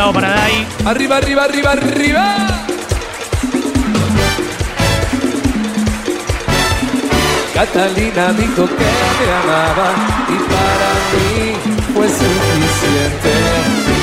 Dedicado 0.03 0.13
para 0.13 0.31
Dai. 0.31 0.67
Arriba, 0.85 1.17
arriba, 1.19 1.45
arriba, 1.45 1.73
arriba. 1.73 2.37
Catalina 7.55 8.33
dijo 8.33 8.67
que 8.67 8.89
me 9.19 9.33
amaba 9.43 9.89
y 10.29 10.37
para 10.51 10.91
mí 11.13 11.55
fue 11.95 12.09
suficiente. 12.09 13.33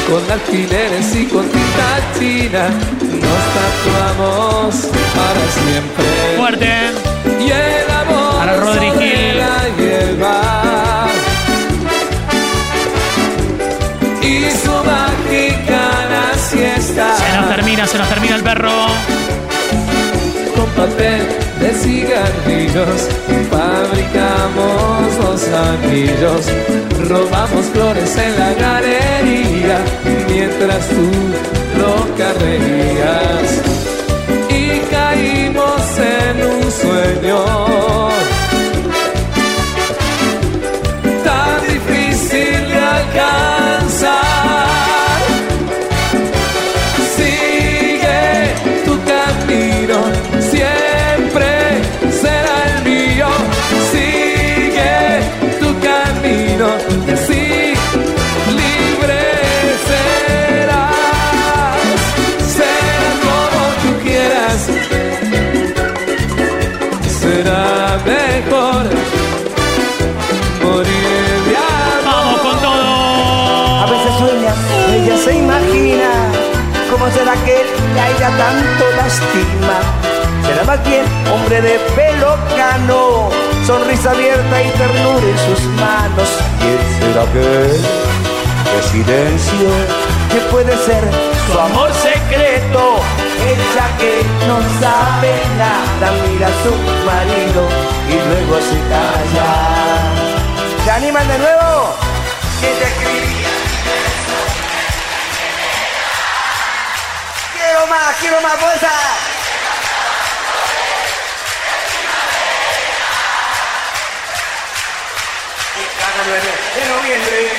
con 0.08 0.32
alfileres 0.32 1.16
y 1.16 1.26
con 1.26 1.45
tinta 1.50 2.00
china 2.18 2.70
nos 2.70 3.41
tatuamos 3.58 4.76
para 5.16 5.43
siempre. 5.52 6.06
Fuerte. 6.38 6.72
Y 7.39 7.52
el 7.52 7.91
amor 7.91 8.38
Para 8.38 8.56
Rodri 8.58 8.89
Se 16.96 17.38
nos 17.38 17.50
termina, 17.50 17.86
se 17.86 17.98
nos 18.00 18.10
termina 18.10 18.36
el 18.36 18.42
perro. 18.42 18.88
Con 20.56 20.66
papel 20.72 21.22
de 21.60 21.70
cigarrillos 21.74 23.08
fabricamos 23.52 25.18
los 25.22 25.48
anillos. 25.70 26.46
Robamos 27.08 27.66
flores 27.68 28.18
en 28.18 28.40
la 28.40 28.54
galería 28.54 29.78
mientras 30.28 30.88
tú 30.88 31.10
loca 31.78 32.34
reías. 32.40 33.62
Y 34.50 34.80
caímos 34.90 35.82
en 36.00 36.44
un 36.44 36.72
sueño 36.72 37.68
tanto 78.38 78.86
lastima. 78.97 79.77
Será 80.45 80.63
más 80.63 80.84
bien 80.84 81.03
hombre 81.32 81.61
de 81.61 81.80
pelo 81.95 82.38
cano, 82.55 83.30
sonrisa 83.65 84.11
abierta 84.11 84.61
y 84.61 84.69
ternura 84.71 85.27
en 85.27 85.38
sus 85.47 85.63
manos. 85.80 86.30
¿Quién 86.59 86.80
será 86.99 87.25
que 87.34 87.39
de 88.69 88.84
silencio 88.91 89.69
que 90.32 90.39
puede 90.51 90.75
ser 90.77 91.03
su 91.45 91.59
amor 91.59 91.91
secreto? 91.93 92.99
Ella 93.45 93.86
que 93.97 94.23
no 94.47 94.57
sabe 94.80 95.34
nada 95.57 96.11
mira 96.27 96.47
a 96.47 96.63
su 96.63 96.73
marido 97.05 97.61
y 98.09 98.15
luego 98.27 98.57
se 98.61 98.77
calla. 98.89 99.49
¿Se 100.84 100.91
animan 100.91 101.27
de 101.27 101.38
nuevo? 101.38 101.95
¿Quién 102.59 102.73
te 102.80 102.86
escribía? 102.86 103.59
Quiero 108.30 108.43
más, 108.43 108.59
fuerza. 108.59 108.91
Y 115.75 115.99
cada 115.99 116.23
9 116.27 116.41
de 116.75 116.89
noviembre 116.89 117.51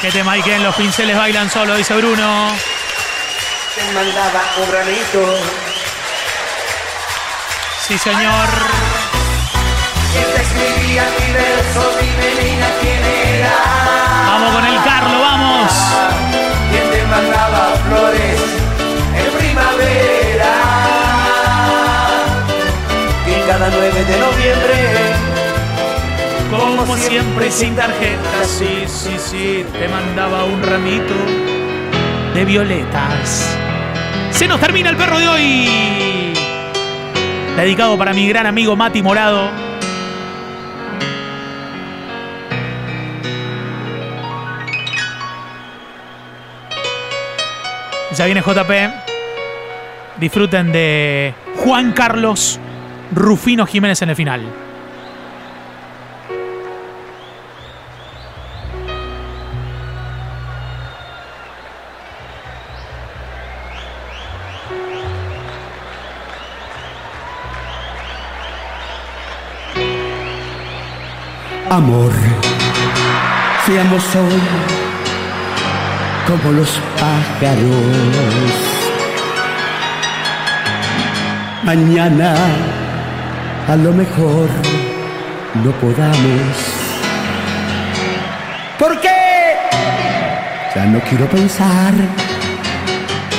Que 0.00 0.10
te 0.10 0.24
maiquen, 0.24 0.62
los 0.62 0.74
pinceles 0.74 1.18
bailan 1.18 1.50
solo, 1.50 1.76
dice 1.76 1.92
Bruno. 1.96 2.56
te 3.74 3.92
mandaba 3.92 4.42
un 4.56 4.70
granito. 4.70 5.38
Sí, 7.86 7.98
señor. 7.98 8.48
¿Quién 10.12 10.34
te 10.34 10.42
escribía 10.42 11.04
mi 11.18 11.32
verso? 11.34 11.98
Dime, 12.00 12.42
niña, 12.42 12.68
quién 12.80 13.04
era. 13.04 13.52
Vamos 14.28 14.54
con 14.54 14.64
el 14.64 14.82
Carlo, 14.82 15.20
vamos. 15.20 15.72
¿Quién 16.70 16.90
te 16.90 17.04
mandaba 17.04 17.74
flores 17.86 18.41
primavera? 19.82 20.54
Y 23.26 23.48
cada 23.48 23.70
9 23.70 24.04
de 24.04 24.18
noviembre, 24.18 24.74
Como 26.50 26.96
siempre, 26.96 27.50
sin 27.50 27.74
tarjeta. 27.74 28.44
Sí, 28.44 28.84
sí, 28.86 29.16
sí. 29.18 29.64
Te 29.72 29.88
mandaba 29.88 30.44
un 30.44 30.62
ramito 30.62 31.14
de 32.34 32.44
violetas. 32.44 33.56
Se 34.30 34.46
nos 34.46 34.60
termina 34.60 34.90
el 34.90 34.96
perro 34.96 35.18
de 35.18 35.28
hoy. 35.28 36.32
Dedicado 37.56 37.96
para 37.96 38.12
mi 38.12 38.28
gran 38.28 38.46
amigo 38.46 38.76
Mati 38.76 39.02
Morado. 39.02 39.50
Ya 48.14 48.26
viene 48.26 48.42
JP. 48.42 49.11
Disfruten 50.22 50.70
de 50.70 51.34
Juan 51.56 51.90
Carlos 51.90 52.60
Rufino 53.12 53.66
Jiménez 53.66 54.02
en 54.02 54.10
el 54.10 54.14
final. 54.14 54.40
Amor, 71.68 72.12
seamos 73.66 74.14
hoy 74.14 74.40
como 76.28 76.52
los 76.52 76.80
pájaros. 77.00 78.81
Mañana 81.64 82.34
a 83.68 83.76
lo 83.76 83.92
mejor 83.92 84.48
no 85.62 85.70
podamos. 85.80 86.56
¿Por 88.78 89.00
qué? 89.00 89.08
Ya 90.74 90.86
no 90.86 90.98
quiero 91.08 91.26
pensar 91.28 91.92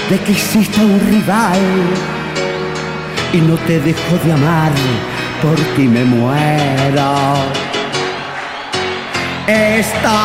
de 0.09 0.19
que 0.19 0.31
exista 0.31 0.81
un 0.81 1.01
rival 1.01 1.59
y 3.33 3.41
no 3.41 3.55
te 3.55 3.81
dejo 3.81 4.17
de 4.23 4.31
amar, 4.31 4.71
por 5.41 5.57
ti 5.75 5.85
me 5.87 6.05
muero. 6.05 7.35
Esto 9.47 10.17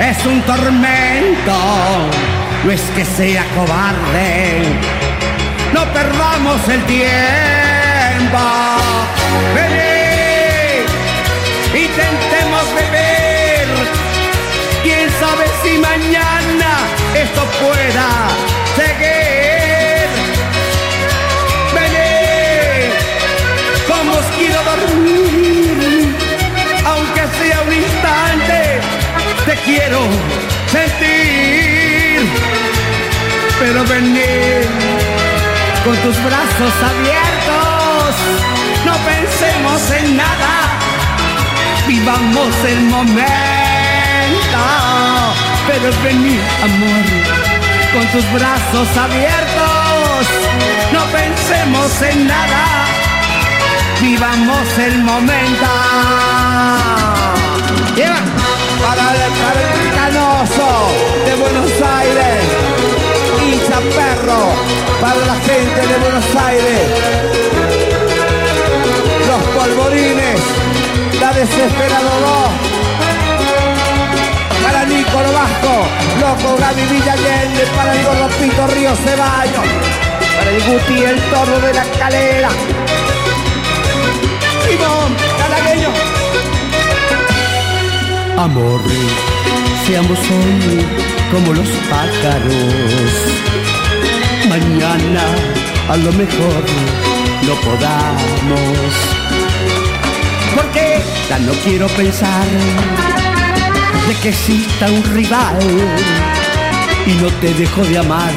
es 0.00 0.24
un 0.24 0.40
tormento, 0.42 1.58
no 2.64 2.70
es 2.70 2.80
que 2.96 3.04
sea 3.04 3.44
cobarde, 3.54 4.62
no 5.74 5.84
el 6.44 6.84
tiempo. 6.84 8.38
Vení, 9.54 10.84
intentemos 11.74 12.74
beber, 12.74 13.68
quién 14.82 15.08
sabe 15.18 15.46
si 15.62 15.78
mañana 15.78 16.70
esto 17.14 17.42
pueda 17.62 18.08
seguir. 18.76 20.08
Vení, 21.74 22.90
como 23.88 24.12
os 24.12 24.26
quiero 24.36 24.60
dormir, 24.62 26.16
aunque 26.84 27.22
sea 27.38 27.62
un 27.62 27.72
instante, 27.72 28.80
te 29.46 29.54
quiero 29.64 30.00
sentir. 30.70 32.28
Pero 33.58 33.84
venir 33.84 35.15
con 35.86 35.96
tus 35.98 36.16
brazos 36.24 36.72
abiertos, 36.82 38.14
no 38.84 38.92
pensemos 39.06 39.90
en 40.00 40.16
nada, 40.16 40.54
vivamos 41.86 42.54
el 42.66 42.80
momento. 42.86 43.30
Pero 45.68 45.90
venir, 46.02 46.40
amor, 46.64 47.04
con 47.94 48.04
tus 48.08 48.32
brazos 48.32 48.88
abiertos, 48.96 50.26
no 50.92 51.04
pensemos 51.18 52.02
en 52.02 52.26
nada, 52.26 52.64
vivamos 54.00 54.78
el 54.78 54.98
momento. 55.04 55.70
Lleva 57.94 58.22
para 58.82 59.06
el, 59.14 59.32
para 59.40 59.76
de 61.26 61.34
Buenos 61.36 61.70
Aires, 61.96 62.42
hincha 63.40 63.78
perro, 63.94 64.85
para 65.00 65.20
la 65.26 65.34
gente 65.34 65.86
de 65.86 65.96
Buenos 65.98 66.24
Aires, 66.34 66.80
los 69.28 69.42
polvorines, 69.54 70.40
la 71.20 71.32
desesperado 71.32 72.10
2, 72.20 72.76
para 74.64 74.84
Nico 74.86 75.10
Coro 75.12 75.32
Vasco, 75.32 75.86
Loco 76.20 76.56
Gaby 76.58 76.82
Villallende, 76.86 77.66
para 77.76 77.94
el 77.94 78.04
gordo 78.04 78.28
Pito 78.40 78.66
Río 78.68 78.94
Ceballos, 78.96 79.68
para 80.38 80.50
el 80.50 80.62
Guti 80.62 81.04
el 81.04 81.20
toro 81.30 81.60
de 81.60 81.74
la 81.74 81.84
calera. 81.98 82.48
Simón, 84.66 85.16
calagueño. 85.38 85.90
Amor, 88.38 88.80
seamos 89.86 90.18
hoy 90.18 90.86
como 91.30 91.52
los 91.52 91.68
pájaros. 91.90 93.55
Mañana 94.48 95.24
a 95.88 95.96
lo 95.96 96.12
mejor 96.12 96.64
no 97.46 97.54
podamos. 97.66 98.90
Porque 100.54 101.02
ya 101.28 101.38
no 101.40 101.52
quiero 101.64 101.86
pensar 101.88 102.46
de 104.06 104.14
que 104.22 104.28
exista 104.28 104.86
un 104.86 105.02
rival 105.14 105.58
y 107.06 107.12
no 107.22 107.28
te 107.40 107.52
dejo 107.54 107.82
de 107.84 107.98
amar 107.98 108.32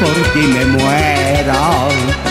por 0.00 0.14
ti 0.32 0.46
me 0.46 0.64
muero. 0.64 2.27